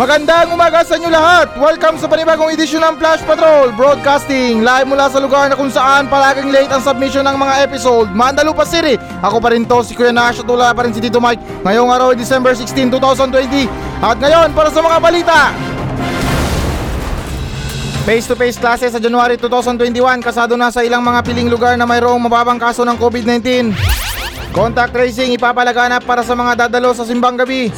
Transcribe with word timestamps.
Magandang 0.00 0.56
umaga 0.56 0.80
sa 0.80 0.96
inyo 0.96 1.12
lahat! 1.12 1.52
Welcome 1.60 2.00
sa 2.00 2.08
panibagong 2.08 2.56
edisyon 2.56 2.80
ng 2.80 2.96
Flash 2.96 3.20
Patrol 3.20 3.68
Broadcasting 3.76 4.64
live 4.64 4.88
mula 4.88 5.12
sa 5.12 5.20
lugar 5.20 5.52
na 5.52 5.60
kung 5.60 5.68
saan 5.68 6.08
palaging 6.08 6.48
late 6.48 6.72
ang 6.72 6.80
submission 6.80 7.20
ng 7.20 7.36
mga 7.36 7.68
episode 7.68 8.08
Mandalupa 8.16 8.64
City. 8.64 8.96
Ako 9.20 9.44
pa 9.44 9.52
rin 9.52 9.68
to, 9.68 9.84
si 9.84 9.92
Kuya 9.92 10.08
Nash 10.08 10.40
at 10.40 10.48
wala 10.48 10.72
pa 10.72 10.88
rin 10.88 10.96
si 10.96 11.04
Tito 11.04 11.20
Mike 11.20 11.44
Ngayong 11.68 11.92
araw 11.92 12.06
ay 12.08 12.16
December 12.16 12.56
16, 12.56 12.96
2020 12.96 13.68
At 14.00 14.16
ngayon, 14.16 14.48
para 14.56 14.72
sa 14.72 14.80
mga 14.80 14.98
balita! 15.04 15.38
Face-to-face 18.08 18.56
classes 18.56 18.96
sa 18.96 19.00
January 19.04 19.36
2021 19.36 20.00
kasado 20.24 20.56
na 20.56 20.72
sa 20.72 20.80
ilang 20.80 21.04
mga 21.04 21.20
piling 21.28 21.52
lugar 21.52 21.76
na 21.76 21.84
mayroong 21.84 22.24
mababang 22.24 22.56
kaso 22.56 22.88
ng 22.88 22.96
COVID-19 22.96 23.76
Contact 24.56 24.96
tracing 24.96 25.36
ipapalaganap 25.36 26.08
para 26.08 26.24
sa 26.24 26.32
mga 26.32 26.64
dadalo 26.64 26.96
sa 26.96 27.04
simbang 27.04 27.36
gabi 27.36 27.68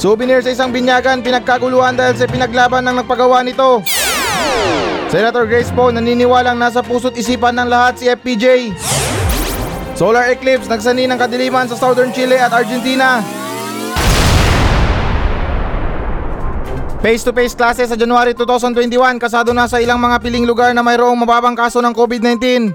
Souvenir 0.00 0.40
sa 0.40 0.48
isang 0.48 0.72
binyagan 0.72 1.20
pinagkaguluhan 1.20 1.92
dahil 1.92 2.16
sa 2.16 2.24
pinaglaban 2.24 2.80
ng 2.88 3.04
nagpagawa 3.04 3.44
nito. 3.44 3.84
Senator 5.12 5.44
Grace 5.44 5.68
Poe 5.76 5.92
naniniwalang 5.92 6.56
nasa 6.56 6.80
puso't 6.80 7.12
isipan 7.20 7.52
ng 7.60 7.68
lahat 7.68 8.00
si 8.00 8.08
FPJ. 8.08 8.72
Solar 10.00 10.32
eclipse 10.32 10.72
nagsani 10.72 11.04
ng 11.04 11.20
kadiliman 11.20 11.68
sa 11.68 11.76
Southern 11.76 12.16
Chile 12.16 12.40
at 12.40 12.48
Argentina. 12.48 13.20
Face-to-face 17.04 17.52
classes 17.52 17.92
sa 17.92 17.96
January 18.00 18.32
2021 18.32 19.20
kasado 19.20 19.52
na 19.52 19.68
sa 19.68 19.84
ilang 19.84 20.00
mga 20.00 20.16
piling 20.24 20.48
lugar 20.48 20.72
na 20.72 20.80
mayroong 20.80 21.20
mababang 21.20 21.52
kaso 21.52 21.84
ng 21.84 21.92
COVID-19. 21.92 22.72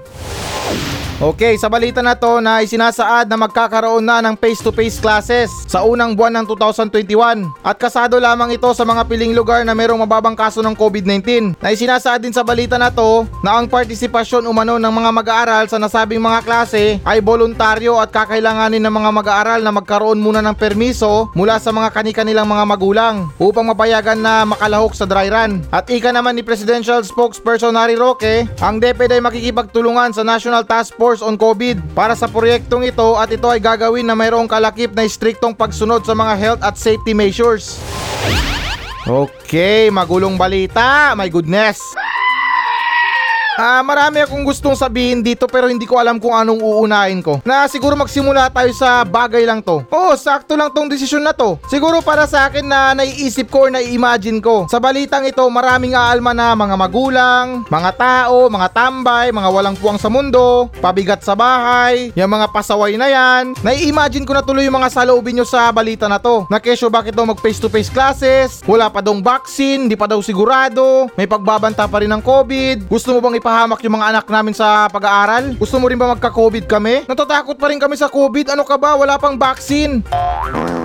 Okay, 1.16 1.56
sa 1.56 1.72
balita 1.72 2.04
na 2.04 2.12
to 2.12 2.44
na 2.44 2.60
isinasaad 2.60 3.24
na 3.24 3.40
magkakaroon 3.40 4.04
na 4.04 4.20
ng 4.20 4.36
face-to-face 4.36 5.00
classes 5.00 5.48
sa 5.64 5.80
unang 5.80 6.12
buwan 6.12 6.28
ng 6.36 6.44
2021 6.44 7.40
at 7.64 7.76
kasado 7.80 8.20
lamang 8.20 8.52
ito 8.52 8.68
sa 8.76 8.84
mga 8.84 9.08
piling 9.08 9.32
lugar 9.32 9.64
na 9.64 9.72
mayroong 9.72 10.04
mababang 10.04 10.36
kaso 10.36 10.60
ng 10.60 10.76
COVID-19. 10.76 11.56
Na 11.56 11.72
isinasaad 11.72 12.20
din 12.20 12.36
sa 12.36 12.44
balita 12.44 12.76
na 12.76 12.92
to 12.92 13.24
na 13.40 13.56
ang 13.56 13.64
partisipasyon 13.64 14.44
umano 14.44 14.76
ng 14.76 14.92
mga 14.92 15.10
mag-aaral 15.16 15.64
sa 15.72 15.80
nasabing 15.80 16.20
mga 16.20 16.44
klase 16.44 17.00
ay 17.00 17.24
voluntaryo 17.24 17.96
at 17.96 18.12
kakailanganin 18.12 18.84
ng 18.84 18.92
mga 18.92 19.10
mag-aaral 19.16 19.60
na 19.64 19.72
magkaroon 19.72 20.20
muna 20.20 20.44
ng 20.44 20.52
permiso 20.52 21.32
mula 21.32 21.56
sa 21.56 21.72
mga 21.72 21.96
kani-kanilang 21.96 22.44
mga 22.44 22.64
magulang 22.68 23.32
upang 23.40 23.64
mapayagan 23.64 24.20
na 24.20 24.44
makalahok 24.44 24.92
sa 24.92 25.08
dry 25.08 25.32
run. 25.32 25.64
At 25.72 25.88
ika 25.88 26.12
naman 26.12 26.36
ni 26.36 26.44
Presidential 26.44 27.00
Spokesperson 27.00 27.72
Harry 27.72 27.96
Roque, 27.96 28.44
ang 28.60 28.76
DepEd 28.84 29.16
ay 29.16 29.24
makikipagtulungan 29.24 30.12
sa 30.12 30.20
National 30.20 30.60
Task 30.68 30.92
Force 30.92 31.05
Force 31.06 31.22
on 31.22 31.38
COVID 31.38 31.94
para 31.94 32.18
sa 32.18 32.26
proyektong 32.26 32.82
ito 32.82 33.14
at 33.14 33.30
ito 33.30 33.46
ay 33.46 33.62
gagawin 33.62 34.02
na 34.02 34.18
mayroong 34.18 34.50
kalakip 34.50 34.90
na 34.90 35.06
striktong 35.06 35.54
pagsunod 35.54 36.02
sa 36.02 36.18
mga 36.18 36.34
health 36.34 36.62
at 36.66 36.74
safety 36.74 37.14
measures. 37.14 37.78
Okay, 39.06 39.86
magulong 39.86 40.34
balita. 40.34 41.14
My 41.14 41.30
goodness. 41.30 41.78
Ah, 43.56 43.80
marami 43.80 44.20
akong 44.20 44.44
gustong 44.44 44.76
sabihin 44.76 45.24
dito 45.24 45.48
pero 45.48 45.64
hindi 45.64 45.88
ko 45.88 45.96
alam 45.96 46.20
kung 46.20 46.36
anong 46.36 46.60
uunahin 46.60 47.24
ko. 47.24 47.40
Na 47.40 47.64
siguro 47.64 47.96
magsimula 47.96 48.52
tayo 48.52 48.68
sa 48.76 49.00
bagay 49.00 49.48
lang 49.48 49.64
to. 49.64 49.80
Oo, 49.88 50.12
sakto 50.12 50.60
lang 50.60 50.68
tong 50.76 50.92
desisyon 50.92 51.24
na 51.24 51.32
to. 51.32 51.56
Siguro 51.72 52.04
para 52.04 52.28
sa 52.28 52.52
akin 52.52 52.68
na 52.68 52.92
naiisip 52.92 53.48
ko 53.48 53.64
or 53.64 53.72
nai-imagine 53.72 54.44
ko. 54.44 54.68
Sa 54.68 54.76
balitang 54.76 55.24
ito, 55.24 55.40
maraming 55.48 55.96
aalma 55.96 56.36
na 56.36 56.52
mga 56.52 56.76
magulang, 56.76 57.64
mga 57.72 57.90
tao, 57.96 58.52
mga 58.52 58.68
tambay, 58.76 59.32
mga 59.32 59.48
walang 59.48 59.76
puwang 59.80 59.96
sa 59.96 60.12
mundo, 60.12 60.68
pabigat 60.84 61.24
sa 61.24 61.32
bahay, 61.32 62.12
yung 62.12 62.28
mga 62.28 62.52
pasaway 62.52 63.00
na 63.00 63.08
yan. 63.08 63.56
Nai-imagine 63.64 64.28
ko 64.28 64.36
na 64.36 64.44
tuloy 64.44 64.68
yung 64.68 64.76
mga 64.76 64.92
saloobin 64.92 65.32
nyo 65.32 65.48
sa 65.48 65.72
balita 65.72 66.04
na 66.12 66.20
to. 66.20 66.44
Na 66.52 66.60
kesyo 66.60 66.92
bakit 66.92 67.16
daw 67.16 67.24
mag 67.24 67.40
face 67.40 67.56
to 67.56 67.72
face 67.72 67.88
classes, 67.88 68.60
wala 68.68 68.92
pa 68.92 69.00
daw 69.00 69.16
vaccine, 69.16 69.88
di 69.88 69.96
pa 69.96 70.04
daw 70.04 70.20
sigurado, 70.20 71.08
may 71.16 71.24
pagbabanta 71.24 71.88
pa 71.88 72.04
rin 72.04 72.12
ng 72.12 72.20
COVID, 72.20 72.84
gusto 72.92 73.16
mo 73.16 73.24
bang 73.24 73.45
ipahamak 73.46 73.78
yung 73.86 73.94
mga 74.02 74.10
anak 74.10 74.26
namin 74.26 74.58
sa 74.58 74.90
pag-aaral? 74.90 75.54
Gusto 75.54 75.78
mo 75.78 75.86
rin 75.86 75.94
ba 75.94 76.10
magka-COVID 76.18 76.66
kami? 76.66 77.06
Natatakot 77.06 77.54
pa 77.54 77.70
rin 77.70 77.78
kami 77.78 77.94
sa 77.94 78.10
COVID. 78.10 78.58
Ano 78.58 78.66
ka 78.66 78.74
ba? 78.74 78.98
Wala 78.98 79.22
pang 79.22 79.38
vaccine. 79.38 80.02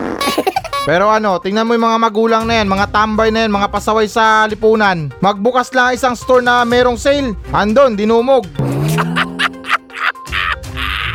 Pero 0.85 1.09
ano, 1.09 1.41
tingnan 1.41 1.65
mo 1.65 1.73
yung 1.73 1.89
mga 1.89 1.97
magulang 1.97 2.43
na 2.45 2.61
yan, 2.61 2.69
mga 2.69 2.93
tambay 2.93 3.33
na 3.33 3.49
yan, 3.49 3.53
mga 3.53 3.65
pasaway 3.73 4.05
sa 4.05 4.45
lipunan. 4.45 5.09
Magbukas 5.25 5.73
lang 5.73 5.97
isang 5.97 6.13
store 6.13 6.45
na 6.45 6.61
merong 6.61 7.01
sale. 7.01 7.33
Andon, 7.49 7.97
dinumog. 7.97 8.45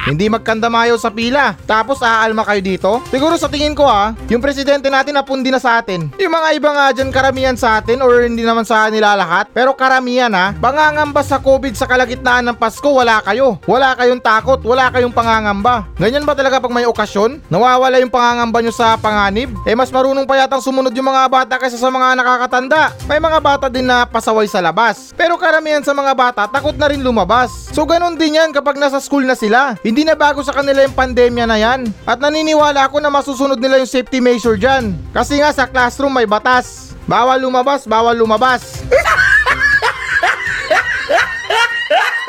Hindi 0.07 0.31
magkandamayo 0.31 0.95
sa 1.03 1.11
pila. 1.11 1.59
Tapos 1.67 1.99
aalma 1.99 2.47
kayo 2.47 2.63
dito? 2.63 2.91
Siguro 3.11 3.35
sa 3.35 3.51
tingin 3.51 3.75
ko 3.75 3.91
ha, 3.91 4.15
yung 4.31 4.39
presidente 4.39 4.87
natin 4.87 5.19
napundi 5.19 5.51
na 5.51 5.59
sa 5.59 5.83
atin. 5.83 6.07
Yung 6.23 6.31
mga 6.31 6.49
iba 6.55 6.71
nga 6.71 6.87
dyan 6.95 7.11
karamihan 7.11 7.59
sa 7.59 7.83
atin 7.83 7.99
or 7.99 8.23
hindi 8.23 8.47
naman 8.47 8.63
sa 8.63 8.87
nila 8.87 9.19
lahat. 9.19 9.51
Pero 9.51 9.75
karamihan 9.75 10.31
ha, 10.31 10.55
pangangamba 10.55 11.27
sa 11.27 11.43
COVID 11.43 11.75
sa 11.75 11.91
kalagitnaan 11.91 12.47
ng 12.47 12.55
Pasko, 12.55 12.87
wala 12.87 13.19
kayo. 13.27 13.59
Wala 13.67 13.99
kayong 13.99 14.23
takot, 14.23 14.63
wala 14.63 14.95
kayong 14.95 15.11
pangangamba. 15.11 15.91
Ganyan 15.99 16.23
ba 16.23 16.39
talaga 16.39 16.63
pag 16.63 16.71
may 16.71 16.87
okasyon? 16.87 17.43
Nawawala 17.51 17.99
yung 17.99 18.15
pangangamba 18.15 18.63
nyo 18.63 18.71
sa 18.71 18.95
panganib? 18.95 19.51
Eh 19.67 19.75
mas 19.75 19.91
marunong 19.91 20.23
pa 20.23 20.39
yatang 20.39 20.63
sumunod 20.63 20.95
yung 20.95 21.11
mga 21.11 21.27
bata 21.27 21.55
kaysa 21.59 21.83
sa 21.83 21.91
mga 21.91 22.15
nakakatanda. 22.15 22.95
May 23.11 23.19
mga 23.19 23.43
bata 23.43 23.67
din 23.67 23.91
na 23.91 24.07
pasaway 24.07 24.47
sa 24.47 24.63
labas. 24.63 25.11
Pero 25.19 25.35
karamihan 25.35 25.83
sa 25.83 25.91
mga 25.91 26.15
bata 26.15 26.43
takot 26.47 26.79
na 26.79 26.95
rin 26.95 27.03
lumabas. 27.03 27.75
So 27.75 27.83
ganun 27.83 28.15
din 28.15 28.39
yan 28.39 28.55
kapag 28.55 28.79
nasa 28.79 29.03
school 29.03 29.27
na 29.27 29.35
sila. 29.35 29.75
Hindi 29.83 29.96
na 30.03 30.19
bago 30.19 30.43
sa 30.43 30.53
kanila 30.53 30.85
yung 30.85 30.97
pandemya 30.99 31.45
na 31.47 31.57
yan. 31.57 31.89
At 32.05 32.21
naniniwala 32.21 32.91
ako 32.91 33.01
na 33.01 33.09
masusunod 33.09 33.57
nila 33.57 33.81
yung 33.81 33.89
safety 33.89 34.19
measure 34.21 34.59
dyan. 34.59 34.99
Kasi 35.15 35.41
nga 35.41 35.55
sa 35.55 35.65
classroom 35.65 36.13
may 36.13 36.27
batas. 36.27 36.93
Bawal 37.07 37.39
lumabas, 37.39 37.87
bawal 37.87 38.19
lumabas. 38.19 38.83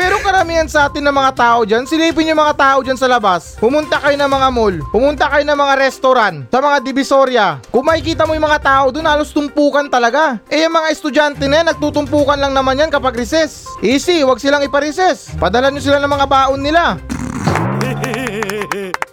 Pero 0.07 0.23
karamihan 0.23 0.71
sa 0.71 0.87
atin 0.87 1.03
ng 1.03 1.11
mga 1.11 1.31
tao 1.35 1.67
dyan, 1.67 1.83
silipin 1.83 2.31
yung 2.31 2.39
mga 2.39 2.55
tao 2.55 2.79
dyan 2.79 2.95
sa 2.95 3.11
labas. 3.11 3.59
Pumunta 3.59 3.99
kayo 3.99 4.15
ng 4.15 4.31
mga 4.31 4.47
mall, 4.55 4.75
pumunta 4.87 5.27
kayo 5.27 5.43
ng 5.43 5.59
mga 5.59 5.73
restaurant, 5.83 6.47
sa 6.47 6.63
mga 6.63 6.77
divisoria. 6.79 7.47
Kung 7.67 7.83
makikita 7.83 8.23
mo 8.23 8.31
yung 8.31 8.47
mga 8.47 8.63
tao 8.63 8.87
doon, 8.87 9.03
halos 9.03 9.35
tumpukan 9.35 9.91
talaga. 9.91 10.39
Eh 10.47 10.63
yung 10.63 10.79
mga 10.79 10.95
estudyante 10.95 11.43
na 11.51 11.59
yan, 11.59 11.67
nagtutumpukan 11.75 12.39
lang 12.39 12.55
naman 12.55 12.79
yan 12.79 12.87
kapag 12.87 13.19
recess. 13.19 13.67
Easy, 13.83 14.23
wag 14.23 14.39
silang 14.39 14.63
iparises. 14.63 15.27
Padala 15.35 15.67
nyo 15.67 15.83
sila 15.83 15.99
ng 15.99 16.07
mga 16.07 16.27
baon 16.31 16.63
nila. 16.63 16.95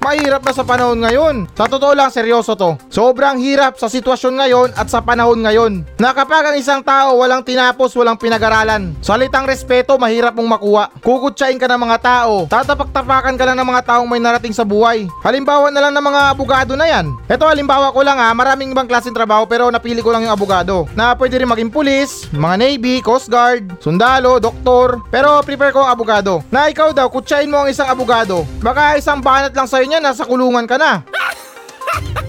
Mahirap 0.05 0.45
na 0.45 0.53
sa 0.53 0.69
panahon 0.69 1.01
ngayon. 1.01 1.49
Sa 1.57 1.65
totoo 1.65 1.97
lang, 1.97 2.13
seryoso 2.13 2.53
to. 2.53 2.77
Sobrang 2.93 3.41
hirap 3.41 3.81
sa 3.81 3.89
sitwasyon 3.89 4.37
ngayon 4.37 4.69
at 4.77 4.93
sa 4.93 5.01
panahon 5.01 5.41
ngayon. 5.41 5.81
Na 5.97 6.13
kapag 6.13 6.45
ang 6.45 6.57
isang 6.61 6.85
tao 6.85 7.25
walang 7.25 7.41
tinapos, 7.41 7.97
walang 7.97 8.21
pinag-aralan. 8.21 8.93
Salitang 9.01 9.49
respeto, 9.49 9.97
mahirap 9.97 10.37
mong 10.37 10.61
makuha. 10.61 10.93
Kukutsain 11.01 11.57
ka 11.57 11.65
ng 11.73 11.89
mga 11.89 11.99
tao. 12.05 12.45
Tatapak-tapakan 12.53 13.33
ka 13.41 13.45
lang 13.49 13.57
ng 13.57 13.65
mga 13.65 13.83
taong 13.89 14.05
may 14.05 14.21
narating 14.21 14.53
sa 14.53 14.61
buhay. 14.61 15.09
Halimbawa 15.25 15.73
na 15.73 15.89
lang 15.89 15.97
ng 15.97 16.05
mga 16.05 16.21
abogado 16.37 16.77
na 16.77 16.85
yan. 16.85 17.09
Ito 17.25 17.49
halimbawa 17.49 17.89
ko 17.89 18.05
lang 18.05 18.21
ha, 18.21 18.29
maraming 18.37 18.77
ibang 18.77 18.85
klaseng 18.85 19.17
trabaho 19.17 19.49
pero 19.49 19.73
napili 19.73 20.05
ko 20.05 20.13
lang 20.13 20.29
yung 20.29 20.37
abogado. 20.37 20.85
Na 20.93 21.17
pwede 21.17 21.41
rin 21.41 21.49
maging 21.49 21.73
pulis, 21.73 22.29
mga 22.29 22.61
navy, 22.61 23.01
coast 23.01 23.33
guard, 23.33 23.73
sundalo, 23.81 24.37
doktor. 24.37 25.01
Pero 25.09 25.41
prefer 25.41 25.73
ko 25.73 25.81
abogado. 25.81 26.45
Na 26.53 26.69
ikaw 26.69 26.93
daw, 26.93 27.09
kutsain 27.09 27.49
mo 27.49 27.65
ang 27.65 27.73
isang 27.73 27.89
abogado. 27.89 28.45
Baka 28.61 29.01
isang 29.01 29.25
banat 29.25 29.57
lang 29.57 29.65
sa'yo 29.65 29.94
niya, 29.95 30.11
nasa 30.11 30.27
kulungan 30.27 30.67
ka 30.67 30.75
na. 30.75 31.07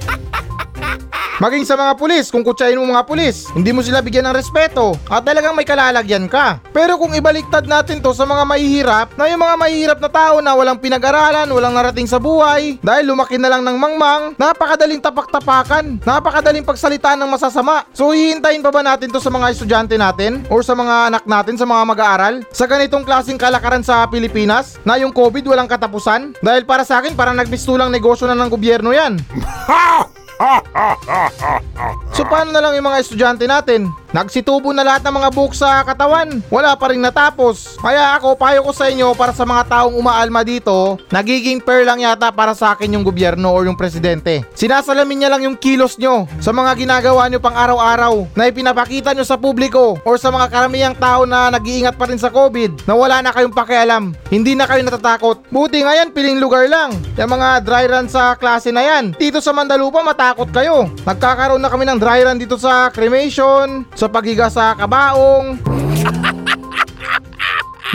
Maging 1.35 1.67
sa 1.67 1.75
mga 1.75 1.99
pulis, 1.99 2.31
kung 2.31 2.47
kutsain 2.47 2.79
mo 2.79 2.87
mga 2.87 3.03
pulis, 3.03 3.51
hindi 3.51 3.75
mo 3.75 3.83
sila 3.83 3.99
bigyan 3.99 4.31
ng 4.31 4.39
respeto 4.39 4.95
at 5.11 5.19
talagang 5.27 5.51
may 5.51 5.67
kalalagyan 5.67 6.31
ka. 6.31 6.63
Pero 6.71 6.95
kung 6.95 7.11
ibaliktad 7.11 7.67
natin 7.67 7.99
to 7.99 8.15
sa 8.15 8.23
mga 8.23 8.47
mahihirap, 8.47 9.07
na 9.19 9.27
yung 9.27 9.43
mga 9.43 9.55
mahihirap 9.59 9.99
na 9.99 10.07
tao 10.07 10.39
na 10.39 10.55
walang 10.55 10.79
pinag-aralan, 10.79 11.51
walang 11.51 11.75
narating 11.75 12.07
sa 12.07 12.23
buhay, 12.23 12.79
dahil 12.79 13.11
lumaki 13.11 13.35
na 13.35 13.51
lang 13.51 13.67
ng 13.67 13.75
mangmang, 13.75 14.31
napakadaling 14.39 15.03
tapak-tapakan, 15.03 15.99
napakadaling 16.07 16.63
pagsalita 16.63 17.19
ng 17.19 17.27
masasama. 17.27 17.83
So 17.91 18.15
hihintayin 18.15 18.63
pa 18.63 18.71
ba 18.71 18.79
natin 18.79 19.11
to 19.11 19.19
sa 19.19 19.27
mga 19.27 19.51
estudyante 19.51 19.99
natin 19.99 20.47
or 20.47 20.63
sa 20.63 20.71
mga 20.71 21.11
anak 21.11 21.23
natin 21.27 21.59
sa 21.59 21.67
mga 21.67 21.83
mag-aaral? 21.83 22.35
Sa 22.55 22.63
ganitong 22.63 23.03
klaseng 23.03 23.35
kalakaran 23.35 23.83
sa 23.83 24.07
Pilipinas, 24.07 24.79
na 24.87 24.95
yung 24.95 25.11
COVID 25.11 25.51
walang 25.51 25.67
katapusan? 25.67 26.31
Dahil 26.39 26.63
para 26.63 26.87
sa 26.87 27.03
akin, 27.03 27.11
parang 27.11 27.35
nagbistulang 27.35 27.91
negosyo 27.91 28.23
na 28.23 28.39
ng 28.39 28.47
gobyerno 28.47 28.95
yan. 28.95 29.19
So 32.15 32.23
paano 32.23 32.55
na 32.55 32.63
lang 32.63 32.79
yung 32.79 32.87
mga 32.87 33.03
estudyante 33.03 33.43
natin? 33.43 33.91
Nagsitubo 34.15 34.71
na 34.71 34.87
lahat 34.87 35.03
ng 35.03 35.11
mga 35.11 35.29
buhok 35.35 35.51
sa 35.59 35.83
katawan. 35.83 36.39
Wala 36.47 36.71
pa 36.79 36.87
rin 36.87 37.03
natapos. 37.03 37.75
Kaya 37.83 38.15
ako, 38.15 38.39
payo 38.39 38.63
ko 38.63 38.71
sa 38.71 38.87
inyo 38.87 39.11
para 39.11 39.35
sa 39.35 39.43
mga 39.43 39.67
taong 39.67 39.91
umaalma 39.91 40.39
dito, 40.39 40.95
nagiging 41.11 41.59
fair 41.59 41.83
lang 41.83 41.99
yata 41.99 42.31
para 42.31 42.55
sa 42.55 42.71
akin 42.71 42.95
yung 42.95 43.03
gobyerno 43.03 43.51
o 43.51 43.59
yung 43.67 43.75
presidente. 43.75 44.47
Sinasalamin 44.55 45.19
niya 45.19 45.29
lang 45.35 45.43
yung 45.43 45.59
kilos 45.59 45.99
nyo 45.99 46.31
sa 46.39 46.55
mga 46.55 46.79
ginagawa 46.79 47.27
nyo 47.27 47.43
pang 47.43 47.59
araw-araw 47.59 48.31
na 48.39 48.47
ipinapakita 48.47 49.11
nyo 49.11 49.27
sa 49.27 49.35
publiko 49.35 49.99
or 50.07 50.15
sa 50.15 50.31
mga 50.31 50.47
karamihang 50.47 50.95
tao 50.95 51.27
na 51.27 51.51
nag-iingat 51.51 51.99
pa 51.99 52.07
rin 52.07 52.15
sa 52.15 52.31
COVID 52.31 52.87
na 52.87 52.95
wala 52.95 53.19
na 53.19 53.35
kayong 53.35 53.51
pakialam. 53.51 54.15
Hindi 54.31 54.55
na 54.55 54.63
kayo 54.63 54.79
natatakot. 54.87 55.43
Buti 55.51 55.83
nga 55.83 55.91
yan, 55.91 56.15
piling 56.15 56.39
lugar 56.39 56.71
lang. 56.71 56.95
Yung 57.19 57.35
mga 57.35 57.67
dry 57.67 57.83
run 57.91 58.07
sa 58.07 58.39
klase 58.39 58.71
na 58.71 58.79
yan. 58.79 59.11
Dito 59.19 59.43
sa 59.43 59.51
Mandalupa, 59.51 59.99
matakot 59.99 60.47
kayo. 60.55 60.87
Nagkakaroon 61.03 61.59
na 61.59 61.67
kami 61.67 61.83
ng 61.83 61.99
dry 61.99 62.23
run 62.23 62.39
dito 62.39 62.55
sa 62.55 62.87
cremation, 62.95 63.83
sa 63.91 64.04
pagiga 64.09 64.49
sa 64.49 64.77
kabaong. 64.77 65.59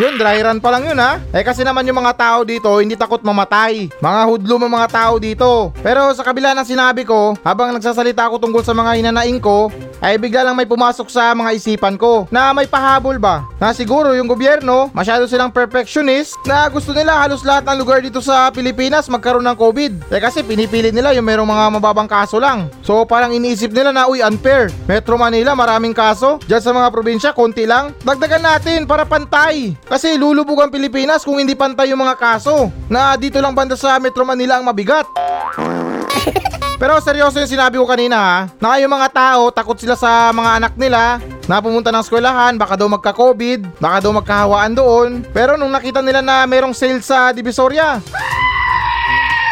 Yun, 0.00 0.16
dry 0.16 0.40
run 0.40 0.64
pa 0.64 0.72
lang 0.72 0.88
yun 0.88 0.96
ha. 0.96 1.20
Eh 1.28 1.44
kasi 1.44 1.60
naman 1.60 1.84
yung 1.84 2.00
mga 2.00 2.16
tao 2.16 2.38
dito 2.40 2.72
hindi 2.80 2.96
takot 2.96 3.20
mamatay. 3.20 3.92
Mga 4.00 4.20
hudlum 4.32 4.64
ang 4.64 4.72
mga 4.80 4.88
tao 4.88 5.14
dito. 5.20 5.76
Pero 5.84 6.08
sa 6.16 6.24
kabila 6.24 6.56
ng 6.56 6.64
sinabi 6.64 7.04
ko, 7.04 7.36
habang 7.44 7.74
nagsasalita 7.76 8.30
ako 8.30 8.40
tungkol 8.40 8.62
sa 8.64 8.72
mga 8.72 8.96
hinanaing 8.96 9.42
ko, 9.42 9.68
ay 10.00 10.16
bigla 10.16 10.42
lang 10.44 10.56
may 10.56 10.64
pumasok 10.64 11.12
sa 11.12 11.36
mga 11.36 11.56
isipan 11.56 12.00
ko 12.00 12.24
na 12.32 12.50
may 12.56 12.64
pahabol 12.64 13.20
ba? 13.20 13.44
Na 13.60 13.76
siguro 13.76 14.16
yung 14.16 14.26
gobyerno, 14.26 14.88
masyado 14.96 15.28
silang 15.28 15.52
perfectionist 15.52 16.40
na 16.48 16.66
gusto 16.72 16.96
nila 16.96 17.20
halos 17.20 17.44
lahat 17.44 17.68
ng 17.68 17.78
lugar 17.80 18.00
dito 18.00 18.24
sa 18.24 18.48
Pilipinas 18.48 19.12
magkaroon 19.12 19.44
ng 19.44 19.56
COVID. 19.60 19.92
Eh 20.08 20.20
kasi 20.20 20.40
pinipili 20.40 20.88
nila 20.90 21.12
yung 21.12 21.28
merong 21.28 21.48
mga 21.48 21.64
mababang 21.76 22.08
kaso 22.08 22.40
lang. 22.40 22.72
So 22.80 23.04
parang 23.04 23.36
iniisip 23.36 23.70
nila 23.70 23.92
na 23.92 24.08
uy 24.08 24.24
unfair. 24.24 24.72
Metro 24.88 25.20
Manila 25.20 25.52
maraming 25.52 25.92
kaso, 25.92 26.40
dyan 26.48 26.64
sa 26.64 26.72
mga 26.72 26.88
probinsya 26.88 27.30
konti 27.36 27.68
lang. 27.68 27.92
Dagdagan 28.00 28.42
natin 28.42 28.88
para 28.88 29.04
pantay. 29.04 29.76
Kasi 29.84 30.16
lulubog 30.16 30.64
ang 30.64 30.72
Pilipinas 30.72 31.22
kung 31.22 31.36
hindi 31.36 31.52
pantay 31.52 31.92
yung 31.92 32.00
mga 32.00 32.16
kaso. 32.16 32.72
Na 32.88 33.14
dito 33.20 33.36
lang 33.38 33.52
banda 33.52 33.76
sa 33.76 34.00
Metro 34.00 34.24
Manila 34.24 34.56
ang 34.56 34.64
mabigat. 34.64 35.04
Pero 36.80 36.96
seryoso 36.96 37.36
yung 37.36 37.52
sinabi 37.52 37.76
ko 37.76 37.84
kanina 37.84 38.16
ha, 38.16 38.36
na 38.56 38.80
yung 38.80 38.88
mga 38.88 39.12
tao 39.12 39.52
takot 39.52 39.76
sila 39.76 40.00
sa 40.00 40.32
mga 40.32 40.64
anak 40.64 40.72
nila 40.80 41.20
na 41.44 41.60
pumunta 41.60 41.92
ng 41.92 42.00
eskwelahan, 42.00 42.56
baka 42.56 42.72
daw 42.72 42.88
magka-COVID, 42.88 43.76
baka 43.76 44.00
daw 44.00 44.16
magkahawaan 44.16 44.72
doon. 44.72 45.20
Pero 45.28 45.60
nung 45.60 45.68
nakita 45.68 46.00
nila 46.00 46.24
na 46.24 46.48
merong 46.48 46.72
sale 46.72 47.04
sa 47.04 47.36
Divisoria, 47.36 48.00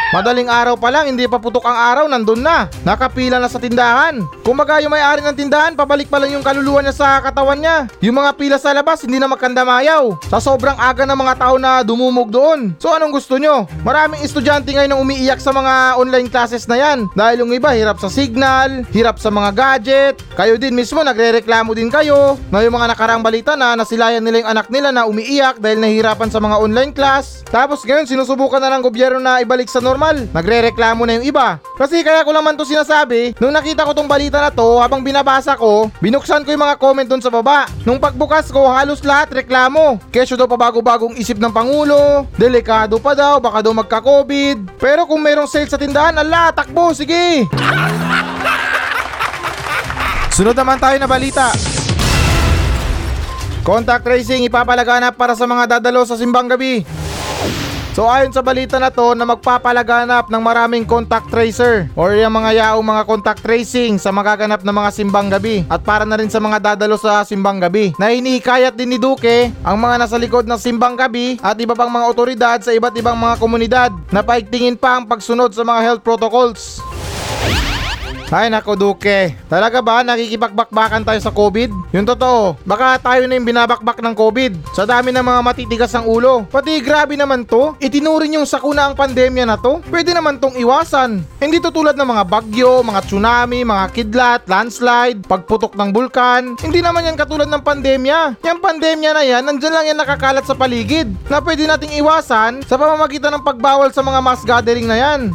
Madaling 0.08 0.48
araw 0.48 0.72
pa 0.80 0.88
lang, 0.88 1.12
hindi 1.12 1.28
pa 1.28 1.36
putok 1.36 1.68
ang 1.68 1.76
araw, 1.76 2.04
nandun 2.08 2.40
na. 2.40 2.72
Nakapila 2.80 3.36
na 3.36 3.44
sa 3.44 3.60
tindahan. 3.60 4.24
Kumbaga 4.40 4.80
yung 4.80 4.88
may-ari 4.96 5.20
ng 5.20 5.36
tindahan, 5.36 5.76
pabalik 5.76 6.08
pa 6.08 6.16
lang 6.16 6.32
yung 6.32 6.40
kaluluwa 6.40 6.80
niya 6.80 6.96
sa 6.96 7.20
katawan 7.20 7.60
niya. 7.60 7.92
Yung 8.00 8.16
mga 8.16 8.32
pila 8.40 8.56
sa 8.56 8.72
labas, 8.72 9.04
hindi 9.04 9.20
na 9.20 9.28
magkandamayaw. 9.28 10.16
Sa 10.32 10.40
sobrang 10.40 10.80
aga 10.80 11.04
ng 11.04 11.12
mga 11.12 11.34
tao 11.36 11.60
na 11.60 11.84
dumumog 11.84 12.32
doon. 12.32 12.72
So 12.80 12.88
anong 12.88 13.20
gusto 13.20 13.36
nyo? 13.36 13.68
Maraming 13.84 14.24
estudyante 14.24 14.72
ngayon 14.72 14.96
ang 14.96 15.04
umiiyak 15.04 15.44
sa 15.44 15.52
mga 15.52 16.00
online 16.00 16.32
classes 16.32 16.64
na 16.64 16.80
yan. 16.80 17.04
Dahil 17.12 17.44
yung 17.44 17.52
iba, 17.52 17.76
hirap 17.76 18.00
sa 18.00 18.08
signal, 18.08 18.88
hirap 18.88 19.20
sa 19.20 19.28
mga 19.28 19.52
gadget. 19.52 20.24
Kayo 20.32 20.56
din 20.56 20.72
mismo, 20.72 21.04
nagre-reklamo 21.04 21.76
din 21.76 21.92
kayo. 21.92 22.40
Na 22.48 22.64
yung 22.64 22.80
mga 22.80 22.96
nakaraang 22.96 23.20
balita 23.20 23.60
na 23.60 23.76
nasilayan 23.76 24.24
nila 24.24 24.40
yung 24.40 24.52
anak 24.56 24.72
nila 24.72 24.88
na 24.88 25.04
umiiyak 25.04 25.60
dahil 25.60 25.84
nahihirapan 25.84 26.32
sa 26.32 26.40
mga 26.40 26.56
online 26.56 26.96
class. 26.96 27.44
Tapos 27.52 27.84
ngayon, 27.84 28.08
sinusubukan 28.08 28.56
na 28.56 28.72
ng 28.72 28.88
gobyerno 28.88 29.20
na 29.20 29.44
ibalik 29.44 29.68
sa 29.68 29.84
normal. 29.84 29.97
Nagre-reklamo 30.30 31.02
na 31.02 31.18
yung 31.18 31.26
iba. 31.26 31.58
Kasi 31.74 32.06
kaya 32.06 32.22
ko 32.22 32.30
lang 32.30 32.46
man 32.46 32.54
to 32.54 32.62
sinasabi, 32.62 33.34
nung 33.42 33.50
nakita 33.50 33.82
ko 33.82 33.90
tong 33.90 34.06
balita 34.06 34.38
na 34.38 34.54
to, 34.54 34.78
habang 34.78 35.02
binabasa 35.02 35.58
ko, 35.58 35.90
binuksan 35.98 36.46
ko 36.46 36.54
yung 36.54 36.62
mga 36.62 36.78
comment 36.78 37.08
doon 37.10 37.22
sa 37.22 37.34
baba. 37.34 37.66
Nung 37.82 37.98
pagbukas 37.98 38.54
ko, 38.54 38.70
halos 38.70 39.02
lahat 39.02 39.34
reklamo. 39.34 39.98
Kesyo 40.14 40.38
daw 40.38 40.46
pa 40.46 40.54
bago-bagong 40.54 41.18
isip 41.18 41.42
ng 41.42 41.50
Pangulo, 41.50 42.30
delikado 42.38 43.02
pa 43.02 43.18
daw, 43.18 43.42
baka 43.42 43.58
daw 43.60 43.74
magka-COVID. 43.74 44.78
Pero 44.78 45.04
kung 45.04 45.18
mayroong 45.18 45.50
sale 45.50 45.66
sa 45.66 45.80
tindahan, 45.80 46.14
ala, 46.14 46.54
takbo, 46.54 46.94
sige! 46.94 47.44
Sunod 50.38 50.54
naman 50.54 50.78
tayo 50.78 50.94
na 51.02 51.10
balita. 51.10 51.50
Contact 53.66 54.06
tracing 54.06 54.46
ipapalaganap 54.46 55.18
para 55.18 55.34
sa 55.34 55.44
mga 55.44 55.76
dadalo 55.76 56.06
sa 56.06 56.14
simbang 56.14 56.46
gabi. 56.46 56.86
So 57.98 58.06
ayon 58.06 58.30
sa 58.30 58.46
balita 58.46 58.78
na 58.78 58.94
to 58.94 59.10
na 59.18 59.26
magpapalaganap 59.26 60.30
ng 60.30 60.38
maraming 60.38 60.86
contact 60.86 61.34
tracer 61.34 61.90
or 61.98 62.14
yung 62.14 62.30
mga 62.30 62.54
yaong 62.54 62.86
mga 62.86 63.02
contact 63.02 63.42
tracing 63.42 63.98
sa 63.98 64.14
magaganap 64.14 64.62
ng 64.62 64.70
mga 64.70 64.90
simbang 64.94 65.26
gabi 65.26 65.66
at 65.66 65.82
para 65.82 66.06
na 66.06 66.14
rin 66.14 66.30
sa 66.30 66.38
mga 66.38 66.62
dadalo 66.62 66.94
sa 66.94 67.26
simbang 67.26 67.58
gabi 67.58 67.90
na 67.98 68.14
hinihikayat 68.14 68.78
din 68.78 68.94
ni 68.94 68.98
Duque 69.02 69.50
ang 69.66 69.82
mga 69.82 69.98
nasa 69.98 70.14
likod 70.14 70.46
ng 70.46 70.62
simbang 70.62 70.94
gabi 70.94 71.42
at 71.42 71.58
iba 71.58 71.74
pang 71.74 71.90
mga 71.90 72.06
otoridad 72.06 72.58
sa 72.62 72.70
iba't 72.70 72.94
ibang 72.94 73.18
mga 73.18 73.34
komunidad 73.42 73.90
na 74.14 74.22
paigtingin 74.22 74.78
pa 74.78 75.02
ang 75.02 75.02
pagsunod 75.02 75.50
sa 75.50 75.66
mga 75.66 75.82
health 75.82 76.02
protocols. 76.06 76.78
Ay 78.28 78.52
nako 78.52 78.76
Duque, 78.76 79.32
talaga 79.48 79.80
ba 79.80 80.04
nakikipagbakbakan 80.04 81.00
tayo 81.00 81.16
sa 81.16 81.32
COVID? 81.32 81.96
Yung 81.96 82.04
totoo, 82.04 82.60
baka 82.68 83.00
tayo 83.00 83.24
na 83.24 83.40
yung 83.40 83.48
binabakbak 83.48 84.04
ng 84.04 84.12
COVID 84.12 84.76
sa 84.76 84.84
dami 84.84 85.16
ng 85.16 85.24
mga 85.24 85.40
matitigas 85.40 85.96
ang 85.96 86.04
ulo. 86.04 86.44
Pati 86.44 86.76
grabe 86.84 87.16
naman 87.16 87.48
to, 87.48 87.72
itinurin 87.80 88.36
yung 88.36 88.44
sakuna 88.44 88.84
ang 88.84 88.92
pandemya 88.92 89.48
na 89.48 89.56
to. 89.56 89.80
Pwede 89.88 90.12
naman 90.12 90.36
tong 90.36 90.60
iwasan. 90.60 91.24
Hindi 91.40 91.56
to 91.56 91.72
tulad 91.72 91.96
ng 91.96 92.04
mga 92.04 92.24
bagyo, 92.28 92.84
mga 92.84 93.00
tsunami, 93.08 93.64
mga 93.64 93.96
kidlat, 93.96 94.44
landslide, 94.44 95.24
pagputok 95.24 95.72
ng 95.80 95.88
bulkan. 95.88 96.52
Hindi 96.60 96.84
naman 96.84 97.08
yan 97.08 97.16
katulad 97.16 97.48
ng 97.48 97.64
pandemya. 97.64 98.44
Yung 98.44 98.60
pandemya 98.60 99.10
na 99.16 99.24
yan, 99.24 99.40
nandyan 99.48 99.72
lang 99.72 99.88
yan 99.88 99.98
nakakalat 100.04 100.44
sa 100.44 100.52
paligid 100.52 101.08
na 101.32 101.40
pwede 101.40 101.64
nating 101.64 101.96
iwasan 101.96 102.60
sa 102.68 102.76
pamamagitan 102.76 103.32
ng 103.40 103.46
pagbawal 103.48 103.88
sa 103.88 104.04
mga 104.04 104.20
mass 104.20 104.44
gathering 104.44 104.84
na 104.84 105.00
yan. 105.00 105.32